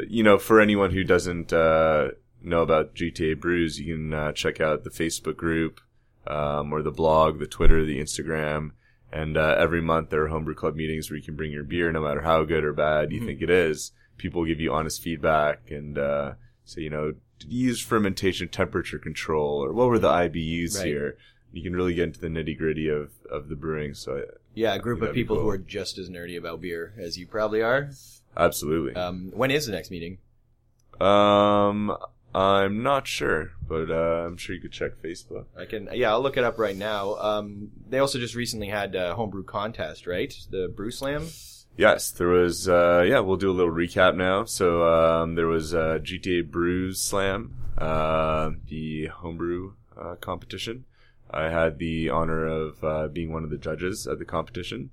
you 0.08 0.24
know, 0.24 0.38
for 0.38 0.60
anyone 0.60 0.92
who 0.92 1.04
doesn't 1.04 1.52
uh, 1.54 2.10
know 2.42 2.62
about 2.62 2.96
GTA 2.96 3.40
Brews, 3.40 3.80
you 3.80 3.96
can 3.96 4.14
uh, 4.14 4.32
check 4.32 4.60
out 4.62 4.84
the 4.84 4.90
Facebook 4.90 5.36
group, 5.38 5.82
um, 6.28 6.72
or 6.74 6.82
the 6.82 6.92
blog, 6.92 7.40
the 7.40 7.48
Twitter, 7.48 7.84
the 7.86 8.00
Instagram, 8.00 8.72
and 9.12 9.38
uh, 9.38 9.56
every 9.58 9.82
month 9.82 10.10
there 10.10 10.24
are 10.24 10.28
homebrew 10.28 10.54
club 10.56 10.76
meetings 10.76 11.10
where 11.10 11.18
you 11.18 11.24
can 11.24 11.36
bring 11.36 11.52
your 11.52 11.64
beer, 11.64 11.92
no 11.92 12.02
matter 12.04 12.22
how 12.22 12.44
good 12.44 12.64
or 12.64 12.74
bad 12.74 13.12
you 13.12 13.22
Mhm. 13.22 13.26
think 13.26 13.42
it 13.42 13.50
is. 13.50 13.92
People 14.18 14.46
give 14.46 14.60
you 14.60 14.72
honest 14.72 15.02
feedback 15.02 15.72
and 15.72 15.98
uh, 15.98 16.34
say, 16.66 16.82
you 16.82 16.90
know, 16.90 17.14
did 17.40 17.52
you 17.52 17.68
use 17.70 17.82
fermentation 17.82 18.48
temperature 18.50 19.00
control, 19.00 19.64
or 19.64 19.72
what 19.74 19.88
were 19.88 19.98
the 20.00 20.10
IBUs 20.10 20.78
Right. 20.78 20.86
here? 20.88 21.18
You 21.52 21.64
can 21.64 21.76
really 21.76 21.96
get 21.96 22.04
into 22.04 22.20
the 22.20 22.28
nitty 22.28 22.58
gritty 22.58 22.88
of, 22.90 23.12
of 23.32 23.50
the 23.50 23.56
brewing. 23.56 23.94
So 23.96 24.24
Yeah, 24.54 24.76
a 24.76 24.80
group 24.80 25.02
of 25.02 25.14
people 25.14 25.40
who 25.40 25.50
are 25.50 25.58
just 25.58 25.98
as 25.98 26.10
nerdy 26.10 26.38
about 26.38 26.62
beer 26.62 26.94
as 26.98 27.18
you 27.18 27.26
probably 27.26 27.62
are. 27.64 27.90
Absolutely. 28.36 28.96
Um, 28.96 29.32
when 29.34 29.52
is 29.52 29.65
the 29.65 29.72
next 29.72 29.92
meeting? 29.92 30.18
Um, 31.00 31.96
I'm 32.34 32.84
not 32.84 33.08
sure, 33.08 33.52
but 33.68 33.89
uh, 33.89 34.26
I'm 34.26 34.38
sure 34.38 34.56
you 34.56 34.62
could 34.62 34.72
check 34.72 35.02
Facebook. 35.04 35.46
I 35.58 35.65
can, 35.65 35.89
yeah, 35.94 36.12
I'll 36.12 36.22
look 36.22 36.38
it 36.38 36.44
up 36.44 36.60
right 36.60 36.76
now. 36.76 37.15
Um, 37.15 37.72
they 37.88 38.00
also 38.00 38.20
just 38.20 38.36
recently 38.36 38.68
had 38.68 38.96
a 38.96 39.15
homebrew 39.15 39.44
contest, 39.44 40.06
right? 40.06 40.34
The 40.50 40.72
Brew 40.74 40.92
Slam. 40.92 41.28
Yes, 41.78 42.12
there 42.12 42.28
was. 42.28 42.68
Uh, 42.68 43.06
yeah, 43.08 43.20
we'll 43.20 43.38
do 43.38 43.50
a 43.50 43.54
little 43.54 43.72
recap 43.72 44.15
now. 44.15 44.44
So 44.44 44.84
um, 44.84 45.36
there 45.36 45.48
was 45.48 45.74
uh, 45.74 46.00
GTA 46.02 46.52
Brews 46.52 47.02
Slam, 47.02 47.56
uh, 47.78 48.52
the 48.68 49.08
homebrew 49.08 49.74
uh, 49.98 50.15
competition. 50.15 50.86
I 51.32 51.44
had 51.50 51.78
the 51.80 52.10
honor 52.10 52.46
of 52.46 52.84
uh, 52.84 53.08
being 53.08 53.32
one 53.32 53.44
of 53.44 53.50
the 53.50 53.58
judges 53.58 54.08
at 54.08 54.20
the 54.20 54.26
competition. 54.26 54.92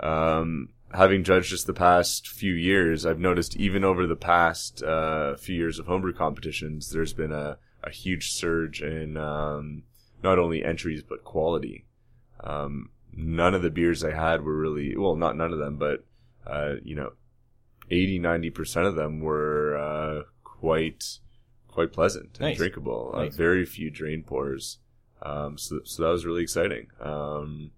Um, 0.00 0.70
having 0.92 1.24
judged 1.24 1.50
just 1.50 1.66
the 1.66 1.72
past 1.74 2.28
few 2.28 2.52
years, 2.52 3.04
I've 3.06 3.18
noticed 3.18 3.56
even 3.56 3.84
over 3.84 4.06
the 4.06 4.16
past 4.16 4.82
uh, 4.82 5.36
few 5.36 5.56
years 5.56 5.78
of 5.78 5.86
homebrew 5.86 6.12
competitions, 6.12 6.90
there's 6.90 7.12
been 7.12 7.32
a, 7.32 7.58
a 7.82 7.90
huge 7.90 8.30
surge 8.30 8.82
in 8.82 9.16
um, 9.16 9.84
not 10.22 10.38
only 10.38 10.64
entries 10.64 11.02
but 11.02 11.24
quality. 11.24 11.86
Um, 12.42 12.90
none 13.12 13.54
of 13.54 13.62
the 13.62 13.70
beers 13.70 14.04
I 14.04 14.12
had 14.12 14.42
were 14.42 14.56
really 14.56 14.96
well, 14.96 15.16
not 15.16 15.36
none 15.36 15.52
of 15.52 15.58
them, 15.58 15.76
but 15.76 16.04
uh, 16.46 16.74
you 16.82 16.94
know, 16.94 17.12
80, 17.90 18.18
90 18.18 18.50
percent 18.50 18.86
of 18.86 18.94
them 18.94 19.20
were 19.20 19.76
uh, 19.76 20.22
quite 20.44 21.04
quite 21.68 21.92
pleasant 21.92 22.38
and 22.38 22.48
Nice. 22.48 22.56
drinkable. 22.56 23.12
Uh, 23.14 23.24
Nice. 23.24 23.36
very 23.36 23.64
few 23.66 23.90
drain 23.90 24.22
pours. 24.22 24.78
Um, 25.22 25.58
so, 25.58 25.80
so 25.84 26.02
that 26.02 26.08
was 26.10 26.24
really 26.26 26.42
exciting. 26.42 26.88
Um, 27.00 27.70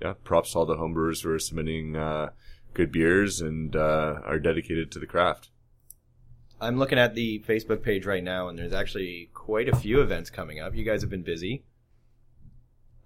yeah, 0.00 0.14
props 0.24 0.52
to 0.52 0.58
all 0.58 0.66
the 0.66 0.76
homebrewers 0.76 1.22
who 1.22 1.30
are 1.30 1.38
submitting 1.38 1.96
uh, 1.96 2.30
good 2.74 2.92
beers 2.92 3.40
and 3.40 3.74
uh, 3.74 4.20
are 4.24 4.38
dedicated 4.38 4.90
to 4.92 4.98
the 4.98 5.06
craft. 5.06 5.50
I'm 6.60 6.78
looking 6.78 6.98
at 6.98 7.14
the 7.14 7.44
Facebook 7.46 7.82
page 7.82 8.06
right 8.06 8.24
now, 8.24 8.48
and 8.48 8.58
there's 8.58 8.72
actually 8.72 9.30
quite 9.34 9.68
a 9.68 9.76
few 9.76 10.00
events 10.00 10.30
coming 10.30 10.58
up. 10.60 10.74
You 10.74 10.84
guys 10.84 11.02
have 11.02 11.10
been 11.10 11.22
busy. 11.22 11.64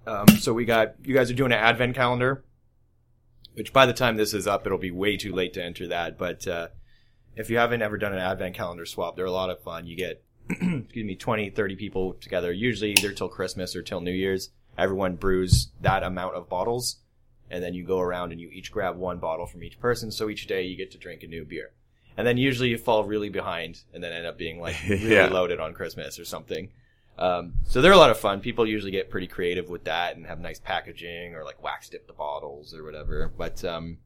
Um, 0.07 0.29
so 0.29 0.53
we 0.53 0.65
got 0.65 0.95
you 1.03 1.15
guys 1.15 1.31
are 1.31 1.35
doing 1.35 1.53
an 1.53 1.59
advent 1.59 1.95
calendar, 1.95 2.45
which 3.55 3.73
by 3.73 3.87
the 3.87 3.93
time 3.93 4.17
this 4.17 4.35
is 4.35 4.47
up, 4.47 4.67
it'll 4.67 4.79
be 4.79 4.91
way 4.91 5.17
too 5.17 5.33
late 5.33 5.53
to 5.55 5.63
enter 5.63 5.89
that. 5.89 6.17
But 6.17 6.47
uh, 6.47 6.69
if 7.37 7.51
you 7.51 7.59
haven't 7.59 7.83
ever 7.83 7.99
done 7.99 8.13
an 8.13 8.19
advent 8.19 8.55
calendar 8.55 8.87
swap, 8.87 9.17
they're 9.17 9.25
a 9.25 9.33
lot 9.33 9.51
of 9.51 9.63
fun. 9.63 9.87
You 9.87 9.97
get 9.97 10.25
excuse 10.51 11.07
me 11.07 11.15
20 11.15 11.51
30 11.51 11.77
people 11.77 12.15
together 12.15 12.51
usually 12.51 12.91
either 12.91 13.13
till 13.13 13.29
christmas 13.29 13.77
or 13.77 13.83
till 13.83 14.01
new 14.01 14.11
year's 14.11 14.51
everyone 14.79 15.15
brews 15.17 15.69
that 15.81 16.03
amount 16.03 16.35
of 16.35 16.49
bottles 16.49 16.97
and 17.51 17.63
then 17.65 17.75
you 17.75 17.85
go 17.85 17.99
around 18.01 18.33
and 18.33 18.41
you 18.41 18.49
each 18.51 18.71
grab 18.73 18.97
one 18.97 19.19
bottle 19.19 19.47
from 19.47 19.63
each 19.63 19.79
person 19.81 20.11
so 20.11 20.29
each 20.31 20.47
day 20.47 20.63
you 20.63 20.77
get 20.77 20.91
to 20.91 20.99
drink 20.99 21.23
a 21.23 21.27
new 21.27 21.45
beer 21.45 21.73
and 22.17 22.27
then 22.27 22.37
usually 22.37 22.69
you 22.69 22.79
fall 22.79 23.05
really 23.05 23.29
behind 23.29 23.83
and 23.93 24.03
then 24.05 24.13
end 24.13 24.27
up 24.27 24.39
being 24.39 24.61
like 24.61 24.77
really 24.89 25.15
Yeah. 25.15 25.27
loaded 25.27 25.61
on 25.61 25.75
christmas 25.75 26.19
or 26.19 26.25
something 26.25 26.69
um, 27.19 27.53
so 27.65 27.83
they're 27.83 27.93
a 27.93 27.97
lot 27.99 28.11
of 28.11 28.19
fun 28.19 28.41
people 28.41 28.67
usually 28.67 28.93
get 28.93 29.11
pretty 29.11 29.27
creative 29.27 29.69
with 29.69 29.85
that 29.85 30.17
and 30.17 30.25
have 30.27 30.41
nice 30.41 30.59
packaging 30.59 31.35
or 31.35 31.45
like 31.45 31.63
wax 31.63 31.89
dip 31.91 32.07
the 32.07 32.13
bottles 32.15 32.73
or 32.75 32.83
whatever 32.85 33.31
but 33.37 33.63
um, 33.65 33.99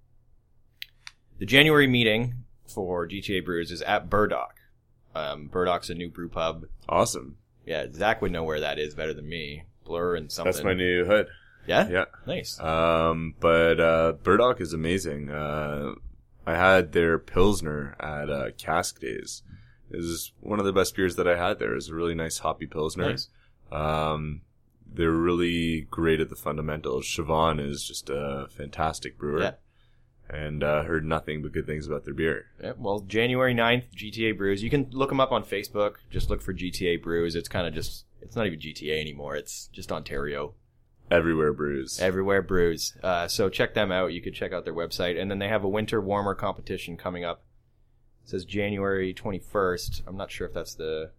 the 1.38 1.46
january 1.46 1.86
meeting 1.86 2.34
for 2.66 3.06
gta 3.06 3.44
brews 3.44 3.70
is 3.70 3.82
at 3.82 4.08
burdock 4.10 4.56
um, 5.14 5.46
burdock's 5.46 5.90
a 5.90 5.94
new 5.94 6.10
brew 6.10 6.28
pub 6.28 6.64
Awesome. 6.88 7.36
yeah, 7.64 7.86
Zach 7.92 8.20
would 8.20 8.32
know 8.32 8.42
where 8.42 8.60
that 8.60 8.78
is 8.80 8.94
better 8.94 9.14
than 9.14 9.28
me. 9.28 9.62
Bloor 9.84 10.14
and 10.14 10.30
something. 10.30 10.52
That's 10.52 10.64
my 10.64 10.74
new 10.74 11.04
hood. 11.04 11.28
Yeah, 11.66 11.88
Yeah. 11.88 12.04
nice. 12.26 12.60
Um, 12.60 13.34
but 13.40 13.80
uh, 13.80 14.12
Burdock 14.22 14.60
is 14.60 14.72
amazing. 14.72 15.30
Uh, 15.30 15.94
I 16.46 16.56
had 16.56 16.92
their 16.92 17.18
Pilsner 17.18 17.96
at 17.98 18.28
uh, 18.28 18.50
Cask 18.58 19.00
Days. 19.00 19.42
It 19.90 19.96
was 19.96 20.32
one 20.40 20.58
of 20.58 20.66
the 20.66 20.72
best 20.72 20.94
beers 20.94 21.16
that 21.16 21.26
I 21.28 21.36
had 21.36 21.58
there. 21.58 21.72
It 21.72 21.76
was 21.76 21.88
a 21.88 21.94
really 21.94 22.14
nice 22.14 22.38
hoppy 22.38 22.66
Pilsner. 22.66 23.10
Nice. 23.10 23.28
Um, 23.72 24.42
they're 24.92 25.10
really 25.10 25.82
great 25.90 26.20
at 26.20 26.28
the 26.28 26.36
fundamentals. 26.36 27.06
Siobhan 27.06 27.60
is 27.66 27.82
just 27.84 28.10
a 28.10 28.46
fantastic 28.50 29.18
brewer. 29.18 29.40
Yeah. 29.42 29.52
And 30.28 30.62
uh, 30.64 30.84
heard 30.84 31.04
nothing 31.04 31.42
but 31.42 31.52
good 31.52 31.66
things 31.66 31.86
about 31.86 32.04
their 32.04 32.14
beer. 32.14 32.46
Yeah, 32.62 32.72
well, 32.78 33.00
January 33.00 33.54
9th, 33.54 33.84
GTA 33.94 34.36
Brews. 34.36 34.62
You 34.62 34.70
can 34.70 34.88
look 34.90 35.10
them 35.10 35.20
up 35.20 35.32
on 35.32 35.44
Facebook. 35.44 35.94
Just 36.10 36.30
look 36.30 36.40
for 36.40 36.54
GTA 36.54 37.02
Brews. 37.02 37.34
It's 37.34 37.48
kind 37.48 37.66
of 37.66 37.74
just, 37.74 38.04
it's 38.24 38.36
not 38.36 38.46
even 38.46 38.58
GTA 38.58 39.00
anymore. 39.00 39.36
It's 39.36 39.68
just 39.72 39.92
Ontario. 39.92 40.54
Everywhere 41.10 41.52
brews. 41.52 42.00
Everywhere 42.00 42.40
Brews. 42.42 42.96
Uh, 43.02 43.28
so 43.28 43.48
check 43.50 43.74
them 43.74 43.92
out. 43.92 44.12
You 44.12 44.22
could 44.22 44.34
check 44.34 44.52
out 44.52 44.64
their 44.64 44.74
website. 44.74 45.20
And 45.20 45.30
then 45.30 45.38
they 45.38 45.48
have 45.48 45.62
a 45.62 45.68
winter 45.68 46.00
warmer 46.00 46.34
competition 46.34 46.96
coming 46.96 47.24
up. 47.24 47.44
It 48.24 48.30
says 48.30 48.44
January 48.46 49.12
21st. 49.12 50.02
I'm 50.06 50.16
not 50.16 50.30
sure 50.30 50.46
if 50.46 50.54
that's 50.54 50.74
the. 50.74 51.10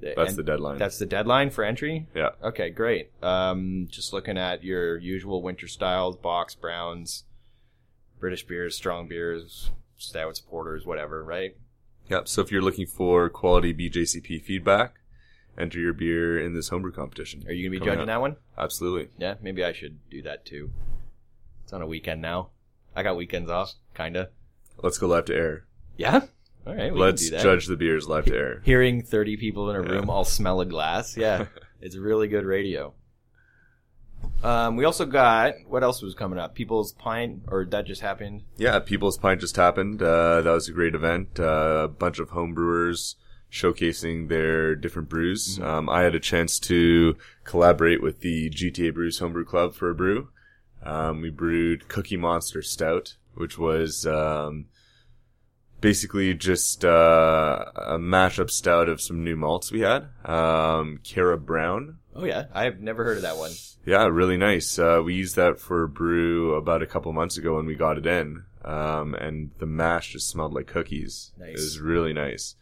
the 0.00 0.14
That's 0.16 0.30
end- 0.30 0.38
the 0.38 0.44
deadline. 0.44 0.78
That's 0.78 0.98
the 0.98 1.06
deadline 1.06 1.50
for 1.50 1.64
entry? 1.64 2.06
yeah. 2.14 2.30
Okay, 2.42 2.70
great. 2.70 3.10
Um, 3.22 3.88
just 3.90 4.12
looking 4.12 4.38
at 4.38 4.62
your 4.62 4.98
usual 4.98 5.42
winter 5.42 5.66
styles, 5.66 6.16
bocks, 6.16 6.58
browns, 6.58 7.24
British 8.20 8.46
beers, 8.46 8.76
strong 8.76 9.08
beers, 9.08 9.72
stouts, 9.96 10.40
porters, 10.40 10.86
whatever, 10.86 11.24
right? 11.24 11.56
Yep. 12.08 12.28
So 12.28 12.40
if 12.40 12.52
you're 12.52 12.62
looking 12.62 12.86
for 12.86 13.28
quality 13.28 13.74
BJCP 13.74 14.42
feedback, 14.44 14.94
enter 15.58 15.78
your 15.78 15.92
beer 15.92 16.38
in 16.38 16.54
this 16.54 16.68
homebrew 16.68 16.92
competition. 16.92 17.44
Are 17.46 17.52
you 17.52 17.68
going 17.68 17.74
to 17.74 17.80
be 17.80 17.84
judging 17.86 18.02
up. 18.02 18.06
that 18.06 18.20
one? 18.20 18.36
Absolutely. 18.58 19.08
Yeah, 19.18 19.34
maybe 19.42 19.64
I 19.64 19.72
should 19.72 19.98
do 20.10 20.22
that 20.22 20.44
too. 20.44 20.70
It's 21.64 21.72
on 21.72 21.82
a 21.82 21.86
weekend 21.86 22.20
now. 22.22 22.50
I 22.96 23.02
got 23.02 23.16
weekends 23.16 23.50
off, 23.50 23.74
kinda. 23.94 24.30
Let's 24.82 24.98
go 24.98 25.06
live 25.08 25.24
to 25.26 25.34
air. 25.34 25.64
Yeah? 25.96 26.22
All 26.66 26.74
right, 26.74 26.94
Let's 26.94 27.22
can 27.22 27.30
do 27.30 27.36
that. 27.36 27.42
judge 27.42 27.66
the 27.66 27.76
beers 27.76 28.08
live 28.08 28.24
to 28.26 28.34
air. 28.36 28.62
Hearing 28.64 29.02
30 29.02 29.36
people 29.36 29.68
in 29.70 29.76
a 29.76 29.82
room 29.82 30.08
all 30.08 30.24
smell 30.24 30.60
a 30.60 30.66
glass. 30.66 31.16
Yeah, 31.24 31.46
it's 31.80 31.96
really 31.96 32.28
good 32.28 32.44
radio. 32.44 32.94
Um, 34.42 34.76
we 34.76 34.84
also 34.84 35.04
got 35.06 35.54
what 35.66 35.82
else 35.82 36.02
was 36.02 36.14
coming 36.14 36.38
up? 36.38 36.54
People's 36.54 36.92
Pint, 36.92 37.42
or 37.48 37.64
that 37.66 37.86
just 37.86 38.00
happened. 38.00 38.42
Yeah, 38.56 38.78
People's 38.78 39.18
Pint 39.18 39.40
just 39.40 39.56
happened. 39.56 40.02
Uh, 40.02 40.40
that 40.42 40.50
was 40.50 40.68
a 40.68 40.72
great 40.72 40.94
event. 40.94 41.38
Uh, 41.38 41.82
a 41.84 41.88
bunch 41.88 42.18
of 42.18 42.30
homebrewers 42.30 43.14
showcasing 43.54 44.28
their 44.28 44.74
different 44.74 45.08
brews. 45.08 45.58
Mm-hmm. 45.58 45.64
Um, 45.64 45.88
I 45.88 46.02
had 46.02 46.14
a 46.14 46.20
chance 46.20 46.58
to 46.60 47.16
collaborate 47.44 48.02
with 48.02 48.20
the 48.20 48.50
GTA 48.50 48.92
Brews 48.92 49.20
Homebrew 49.20 49.44
Club 49.44 49.74
for 49.74 49.88
a 49.88 49.94
brew. 49.94 50.28
Um, 50.82 51.20
we 51.20 51.30
brewed 51.30 51.88
Cookie 51.88 52.16
Monster 52.16 52.60
Stout, 52.60 53.16
which 53.34 53.56
was 53.56 54.06
um, 54.06 54.66
basically 55.80 56.34
just 56.34 56.84
uh, 56.84 57.64
a 57.76 57.98
mashup 57.98 58.50
stout 58.50 58.88
of 58.88 59.00
some 59.00 59.22
new 59.22 59.36
malts 59.36 59.70
we 59.70 59.80
had. 59.80 60.08
Um, 60.24 60.98
Cara 61.04 61.38
Brown, 61.38 61.98
Oh 62.16 62.24
yeah, 62.24 62.44
I've 62.52 62.80
never 62.80 63.04
heard 63.04 63.16
of 63.16 63.22
that 63.22 63.36
one. 63.36 63.52
yeah, 63.84 64.06
really 64.06 64.36
nice. 64.36 64.78
Uh, 64.78 65.00
we 65.04 65.14
used 65.14 65.36
that 65.36 65.58
for 65.58 65.82
a 65.82 65.88
brew 65.88 66.54
about 66.54 66.82
a 66.82 66.86
couple 66.86 67.12
months 67.12 67.36
ago 67.36 67.56
when 67.56 67.66
we 67.66 67.74
got 67.74 67.98
it 67.98 68.06
in. 68.06 68.44
Um, 68.64 69.14
and 69.14 69.50
the 69.58 69.66
mash 69.66 70.12
just 70.12 70.28
smelled 70.28 70.54
like 70.54 70.66
cookies. 70.66 71.32
Nice. 71.38 71.50
It 71.50 71.54
was 71.54 71.80
really 71.80 72.12
nice. 72.12 72.54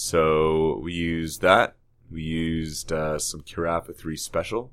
So 0.00 0.78
we 0.80 0.92
used 0.92 1.42
that. 1.42 1.74
We 2.08 2.22
used, 2.22 2.92
uh, 2.92 3.18
some 3.18 3.40
Carafa 3.40 3.96
3 3.96 4.16
Special. 4.16 4.72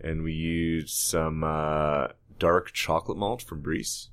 And 0.00 0.22
we 0.22 0.34
used 0.34 0.94
some, 0.96 1.42
uh, 1.42 2.08
dark 2.38 2.70
chocolate 2.70 3.18
malt 3.18 3.42
from 3.42 3.60
Briess. 3.60 4.10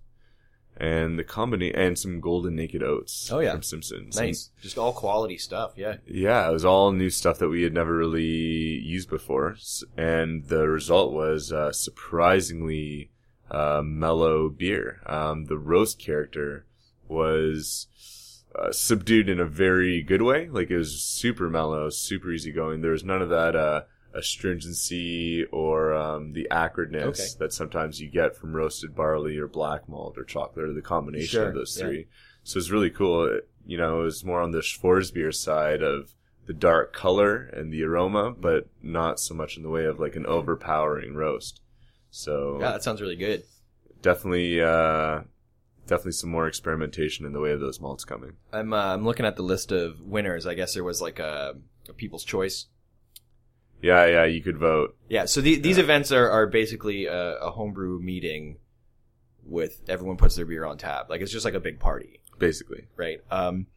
And 0.75 1.19
the 1.19 1.23
combination, 1.23 1.79
and 1.79 1.99
some 1.99 2.19
golden 2.19 2.55
naked 2.55 2.81
oats. 2.81 3.31
Oh, 3.31 3.41
yeah. 3.41 3.51
From 3.51 3.61
Simpsons. 3.61 4.17
Nice, 4.17 4.49
just 4.59 4.79
all 4.79 4.91
quality 4.91 5.37
stuff. 5.37 5.73
Yeah, 5.75 5.97
Yeah, 6.07 6.49
it 6.49 6.51
was 6.51 6.65
all 6.65 6.91
new 6.91 7.11
stuff 7.11 7.37
that 7.37 7.49
we 7.49 7.61
had 7.61 7.73
never 7.73 7.95
really 7.95 8.23
used 8.23 9.11
before, 9.11 9.55
and 9.95 10.47
the 10.47 10.67
result 10.67 11.13
was 11.13 11.51
uh, 11.51 11.71
surprisingly 11.73 13.11
uh, 13.51 13.83
mellow 13.85 14.49
beer. 14.49 14.99
Um, 15.05 15.45
the 15.45 15.59
roast 15.59 15.99
character 15.99 16.65
was 17.07 17.87
uh, 18.57 18.71
subdued 18.71 19.29
in 19.29 19.39
a 19.39 19.45
very 19.45 20.01
good 20.01 20.21
way. 20.21 20.47
Like 20.49 20.69
it 20.71 20.77
was 20.77 21.01
super 21.01 21.49
mellow, 21.49 21.89
super 21.89 22.31
easygoing. 22.31 22.81
There 22.81 22.91
was 22.91 23.03
none 23.03 23.21
of 23.21 23.29
that 23.29 23.55
uh, 23.55 23.83
astringency 24.13 25.45
or 25.51 25.93
um, 25.93 26.33
the 26.33 26.47
acridness 26.51 27.03
Okay. 27.19 27.27
that 27.39 27.53
sometimes 27.53 27.99
you 27.99 28.09
get 28.09 28.35
from 28.35 28.53
roasted 28.55 28.95
barley 28.95 29.37
or 29.37 29.47
black 29.47 29.87
malt 29.89 30.17
or 30.17 30.23
chocolate 30.23 30.65
or 30.69 30.73
the 30.73 30.81
combination 30.81 31.27
Sure, 31.29 31.47
of 31.49 31.55
those 31.55 31.75
yeah. 31.77 31.85
three. 31.85 32.07
So 32.43 32.59
it's 32.59 32.69
really 32.71 32.89
cool. 32.89 33.25
It- 33.25 33.49
you 33.65 33.77
know, 33.77 34.01
it 34.01 34.03
was 34.03 34.25
more 34.25 34.41
on 34.41 34.51
the 34.51 34.59
Schwarzbier 34.59 35.33
side 35.33 35.81
of 35.81 36.13
the 36.47 36.53
dark 36.53 36.91
color 36.91 37.43
and 37.53 37.71
the 37.71 37.81
aroma, 37.81 38.31
but 38.37 38.67
not 38.81 39.21
so 39.21 39.33
much 39.33 39.55
in 39.55 39.63
the 39.63 39.69
way 39.69 39.85
of 39.85 40.01
like 40.01 40.17
an 40.17 40.25
overpowering 40.25 41.15
roast. 41.15 41.61
So 42.11 42.57
yeah, 42.59 42.71
that 42.73 42.83
sounds 42.83 42.99
really 42.99 43.15
good. 43.15 43.43
definitely, 44.01 44.61
uh, 44.61 45.21
definitely 45.87 46.13
some 46.13 46.29
more 46.29 46.47
experimentation 46.47 47.25
in 47.25 47.33
the 47.33 47.39
way 47.39 47.51
of 47.51 47.59
those 47.59 47.79
malts 47.79 48.05
coming. 48.05 48.33
I'm 48.51 48.73
uh, 48.73 48.93
I'm 48.93 49.03
looking 49.05 49.25
at 49.25 49.35
the 49.35 49.43
list 49.43 49.71
of 49.71 49.99
winners. 50.01 50.45
I 50.47 50.53
guess 50.53 50.73
there 50.73 50.83
was 50.83 51.01
like 51.01 51.19
a, 51.19 51.55
a 51.89 51.93
People's 51.93 52.23
Choice. 52.23 52.67
Yeah, 53.81 54.05
yeah, 54.05 54.23
you 54.25 54.41
could 54.41 54.57
vote. 54.57 54.95
Yeah, 55.09 55.25
so 55.25 55.41
the, 55.41 55.55
these 55.59 55.77
events 55.77 56.11
are, 56.13 56.29
are 56.29 56.47
basically 56.47 57.05
a, 57.05 57.35
a 57.39 57.51
homebrew 57.51 57.99
meeting 57.99 58.59
with 59.45 59.81
everyone 59.89 60.15
puts 60.15 60.37
their 60.37 60.45
beer 60.45 60.65
on 60.65 60.77
tap. 60.77 61.09
Like 61.09 61.19
it's 61.19 61.33
just 61.33 61.43
like 61.43 61.53
a 61.53 61.59
big 61.59 61.79
party, 61.81 62.21
Basically, 62.39 62.87
right? 62.95 63.19
Um, 63.29 63.67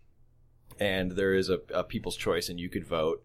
and 0.78 1.10
there 1.10 1.34
is 1.34 1.50
a, 1.50 1.58
a 1.74 1.82
People's 1.82 2.16
Choice, 2.16 2.48
and 2.48 2.60
you 2.60 2.68
could 2.68 2.86
vote. 2.86 3.24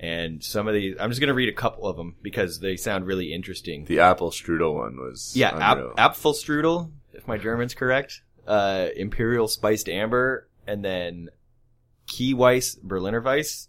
And 0.00 0.42
some 0.42 0.66
of 0.66 0.74
these, 0.74 0.96
I'm 0.98 1.10
just 1.10 1.20
going 1.20 1.28
to 1.28 1.34
read 1.34 1.48
a 1.48 1.52
couple 1.52 1.86
of 1.86 1.96
them 1.96 2.16
because 2.22 2.58
they 2.58 2.76
sound 2.76 3.06
really 3.06 3.32
interesting. 3.32 3.84
the 3.84 4.00
apple 4.00 4.30
strudel 4.30 4.74
one 4.74 4.96
was 4.96 5.32
Yeah. 5.36 5.54
Ap- 5.56 6.14
Apfelstrudel, 6.16 6.90
if 7.14 7.26
my 7.28 7.38
German's 7.38 7.74
correct. 7.74 8.22
Uh, 8.46 8.88
Imperial 8.96 9.48
Spiced 9.48 9.88
Amber, 9.88 10.48
and 10.66 10.84
then 10.84 11.30
Key 12.06 12.34
Weiss 12.34 12.74
Berliner 12.74 13.20
Weiss. 13.22 13.68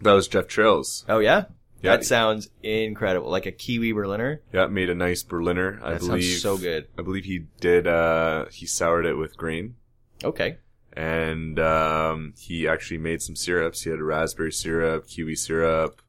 that 0.00 0.12
was 0.12 0.28
Jeff 0.28 0.46
Trails. 0.46 1.04
Oh 1.08 1.18
yeah, 1.18 1.46
Yeah. 1.82 1.96
that 1.96 2.04
sounds 2.04 2.48
incredible. 2.62 3.30
Like 3.30 3.46
a 3.46 3.52
Kiwi 3.52 3.92
Berliner. 3.92 4.42
Yeah, 4.52 4.66
made 4.66 4.90
a 4.90 4.94
nice 4.94 5.22
Berliner. 5.24 5.80
I 5.82 5.92
That 5.94 6.00
believe 6.00 6.24
sounds 6.24 6.42
so 6.42 6.56
good. 6.56 6.86
I 6.98 7.02
believe 7.02 7.24
he 7.24 7.46
did. 7.60 7.86
uh 7.88 8.46
He 8.52 8.66
soured 8.66 9.06
it 9.06 9.14
with 9.14 9.36
grain. 9.36 9.74
Okay. 10.22 10.58
and 10.96 11.58
um, 11.58 12.34
he 12.38 12.68
actually 12.68 12.98
made 12.98 13.20
some 13.20 13.34
syrups. 13.34 13.82
He 13.82 13.90
had 13.90 13.98
a 13.98 14.04
raspberry 14.04 14.52
syrup, 14.52 15.08
kiwi 15.08 15.34
syrup. 15.34 16.00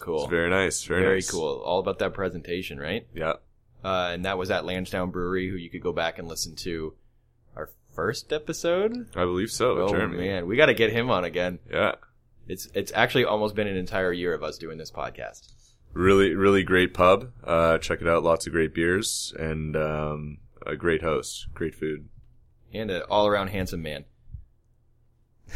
Cool. 0.00 0.24
It's 0.24 0.30
very 0.30 0.50
nice. 0.50 0.84
Very, 0.84 1.00
Very 1.02 1.14
nice. 1.16 1.30
cool. 1.30 1.62
All 1.64 1.80
about 1.80 1.98
that 2.00 2.12
presentation, 2.12 2.78
right? 2.78 3.06
Yeah. 3.14 3.34
Uh, 3.84 4.10
and 4.12 4.24
that 4.24 4.38
was 4.38 4.50
at 4.50 4.64
Lansdowne 4.64 5.10
Brewery, 5.10 5.48
who 5.48 5.56
you 5.56 5.70
could 5.70 5.82
go 5.82 5.92
back 5.92 6.18
and 6.18 6.26
listen 6.26 6.56
to 6.56 6.94
our 7.56 7.70
first 7.94 8.32
episode. 8.32 9.08
I 9.14 9.24
believe 9.24 9.50
so. 9.50 9.78
Oh 9.82 9.88
Jeremy. 9.90 10.16
man, 10.18 10.46
we 10.46 10.56
got 10.56 10.66
to 10.66 10.74
get 10.74 10.92
him 10.92 11.10
on 11.10 11.24
again. 11.24 11.58
Yeah. 11.70 11.94
It's 12.48 12.66
it's 12.74 12.92
actually 12.94 13.24
almost 13.24 13.54
been 13.54 13.66
an 13.68 13.76
entire 13.76 14.12
year 14.12 14.32
of 14.34 14.42
us 14.42 14.58
doing 14.58 14.78
this 14.78 14.90
podcast. 14.90 15.52
Really, 15.92 16.34
really 16.34 16.62
great 16.64 16.92
pub. 16.94 17.30
Uh, 17.44 17.78
check 17.78 18.00
it 18.00 18.08
out. 18.08 18.22
Lots 18.22 18.46
of 18.46 18.52
great 18.52 18.74
beers 18.74 19.32
and 19.38 19.76
um, 19.76 20.38
a 20.66 20.74
great 20.76 21.02
host. 21.02 21.46
Great 21.54 21.74
food. 21.74 22.08
And 22.72 22.90
an 22.90 23.02
all 23.10 23.26
around 23.26 23.48
handsome 23.48 23.82
man. 23.82 24.04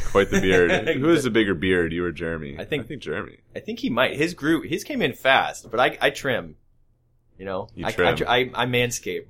Quite 0.06 0.30
the 0.30 0.40
beard. 0.40 0.70
Who 0.98 1.08
has 1.08 1.24
the 1.24 1.30
bigger 1.30 1.54
beard, 1.54 1.92
you 1.92 2.04
or 2.04 2.12
Jeremy? 2.12 2.56
I 2.58 2.64
think- 2.64 2.84
I 2.84 2.86
think 2.88 3.02
Jeremy. 3.02 3.38
I 3.54 3.60
think 3.60 3.80
he 3.80 3.90
might. 3.90 4.16
His 4.16 4.32
grew. 4.34 4.62
His 4.62 4.84
came 4.84 5.02
in 5.02 5.12
fast, 5.12 5.70
but 5.70 5.78
I 5.80 5.98
I 6.00 6.10
trim. 6.10 6.56
You 7.38 7.44
know, 7.46 7.68
You 7.74 7.86
I, 7.86 7.88
I, 7.88 7.92
trim. 7.92 8.16
tr- 8.16 8.28
I, 8.28 8.50
I 8.54 8.66
manscape. 8.66 9.24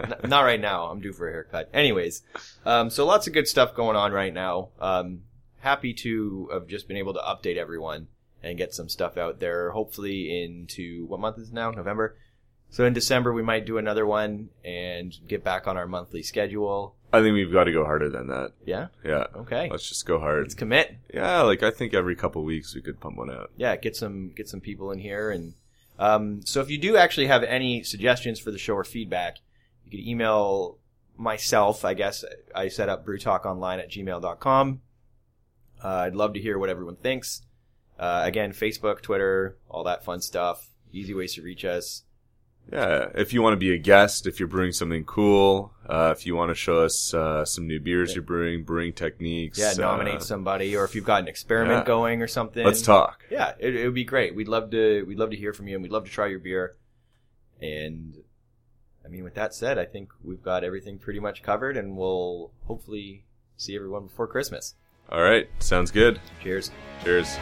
N- 0.00 0.14
Not 0.30 0.42
right 0.42 0.60
now. 0.60 0.84
I'm 0.86 1.00
due 1.00 1.12
for 1.12 1.28
a 1.28 1.32
haircut. 1.32 1.68
Anyways, 1.74 2.22
um, 2.64 2.88
so 2.88 3.04
lots 3.04 3.26
of 3.26 3.32
good 3.34 3.46
stuff 3.48 3.74
going 3.74 3.96
on 3.96 4.12
right 4.12 4.32
now. 4.32 4.68
Um, 4.80 5.22
happy 5.60 5.92
to 5.94 6.48
have 6.52 6.66
just 6.66 6.88
been 6.88 6.96
able 6.96 7.12
to 7.14 7.20
update 7.20 7.56
everyone 7.56 8.08
and 8.42 8.56
get 8.58 8.74
some 8.74 8.88
stuff 8.88 9.16
out 9.16 9.38
there. 9.40 9.70
Hopefully 9.72 10.42
into 10.42 11.04
what 11.06 11.20
month 11.20 11.38
is 11.38 11.48
it 11.48 11.54
now? 11.54 11.70
November. 11.70 12.16
So 12.70 12.86
in 12.86 12.94
December 12.94 13.32
we 13.34 13.42
might 13.42 13.66
do 13.66 13.76
another 13.76 14.06
one 14.06 14.48
and 14.64 15.14
get 15.28 15.44
back 15.44 15.66
on 15.66 15.76
our 15.76 15.86
monthly 15.86 16.22
schedule. 16.22 16.94
I 17.12 17.20
think 17.20 17.34
we've 17.34 17.52
got 17.52 17.64
to 17.64 17.72
go 17.72 17.84
harder 17.84 18.08
than 18.08 18.28
that. 18.28 18.52
Yeah. 18.64 18.86
Yeah. 19.04 19.26
Okay. 19.36 19.68
Let's 19.70 19.86
just 19.88 20.06
go 20.06 20.18
hard. 20.18 20.44
Let's 20.44 20.54
commit. 20.54 20.96
Yeah, 21.12 21.42
like 21.42 21.62
I 21.62 21.70
think 21.70 21.92
every 21.92 22.16
couple 22.16 22.42
weeks 22.44 22.74
we 22.74 22.80
could 22.80 22.98
pump 22.98 23.18
one 23.18 23.30
out. 23.30 23.50
yeah, 23.58 23.76
get 23.76 23.94
some 23.94 24.30
get 24.34 24.48
some 24.48 24.60
people 24.60 24.90
in 24.90 24.98
here 25.00 25.30
and 25.30 25.52
um, 26.02 26.40
so 26.44 26.60
if 26.60 26.68
you 26.68 26.78
do 26.78 26.96
actually 26.96 27.28
have 27.28 27.44
any 27.44 27.84
suggestions 27.84 28.40
for 28.40 28.50
the 28.50 28.58
show 28.58 28.74
or 28.74 28.82
feedback, 28.82 29.36
you 29.84 29.90
can 29.92 30.00
email 30.00 30.78
myself, 31.16 31.84
I 31.84 31.94
guess. 31.94 32.24
I 32.52 32.66
set 32.66 32.88
up 32.88 33.06
brewtalkonline 33.06 33.78
at 33.78 33.88
gmail.com. 33.88 34.80
Uh, 35.82 35.88
I'd 35.88 36.16
love 36.16 36.34
to 36.34 36.40
hear 36.40 36.58
what 36.58 36.70
everyone 36.70 36.96
thinks. 36.96 37.42
Uh, 38.00 38.22
again, 38.24 38.50
Facebook, 38.52 39.00
Twitter, 39.00 39.58
all 39.68 39.84
that 39.84 40.04
fun 40.04 40.20
stuff. 40.20 40.70
Easy 40.90 41.14
ways 41.14 41.34
to 41.34 41.42
reach 41.42 41.64
us. 41.64 42.02
Yeah, 42.70 43.08
if 43.14 43.32
you 43.32 43.42
want 43.42 43.52
to 43.52 43.58
be 43.58 43.74
a 43.74 43.78
guest, 43.78 44.26
if 44.26 44.38
you're 44.38 44.48
brewing 44.48 44.72
something 44.72 45.04
cool, 45.04 45.72
uh, 45.86 46.14
if 46.16 46.24
you 46.24 46.34
want 46.34 46.50
to 46.50 46.54
show 46.54 46.80
us 46.84 47.12
uh, 47.12 47.44
some 47.44 47.66
new 47.66 47.80
beers 47.80 48.14
you're 48.14 48.22
brewing, 48.22 48.64
brewing 48.64 48.92
techniques, 48.94 49.58
Yeah, 49.58 49.72
uh, 49.72 49.80
nominate 49.80 50.22
somebody, 50.22 50.74
or 50.76 50.84
if 50.84 50.94
you've 50.94 51.04
got 51.04 51.20
an 51.20 51.28
experiment 51.28 51.80
yeah. 51.80 51.84
going 51.84 52.22
or 52.22 52.28
something. 52.28 52.64
Let's 52.64 52.80
talk. 52.82 53.24
Yeah, 53.30 53.52
it, 53.58 53.76
it 53.76 53.84
would 53.84 53.94
be 53.94 54.04
great. 54.04 54.34
We'd 54.34 54.48
love 54.48 54.70
to. 54.70 55.02
We'd 55.02 55.18
love 55.18 55.30
to 55.30 55.36
hear 55.36 55.52
from 55.52 55.68
you, 55.68 55.74
and 55.74 55.82
we'd 55.82 55.92
love 55.92 56.04
to 56.04 56.10
try 56.10 56.28
your 56.28 56.38
beer. 56.38 56.74
And 57.60 58.16
I 59.04 59.08
mean, 59.08 59.24
with 59.24 59.34
that 59.34 59.54
said, 59.54 59.78
I 59.78 59.84
think 59.84 60.10
we've 60.22 60.42
got 60.42 60.64
everything 60.64 60.98
pretty 60.98 61.20
much 61.20 61.42
covered, 61.42 61.76
and 61.76 61.96
we'll 61.96 62.52
hopefully 62.64 63.24
see 63.56 63.76
everyone 63.76 64.06
before 64.06 64.26
Christmas. 64.26 64.74
All 65.10 65.22
right, 65.22 65.48
sounds 65.58 65.90
good. 65.90 66.20
Cheers. 66.42 66.70
Cheers. 67.04 67.36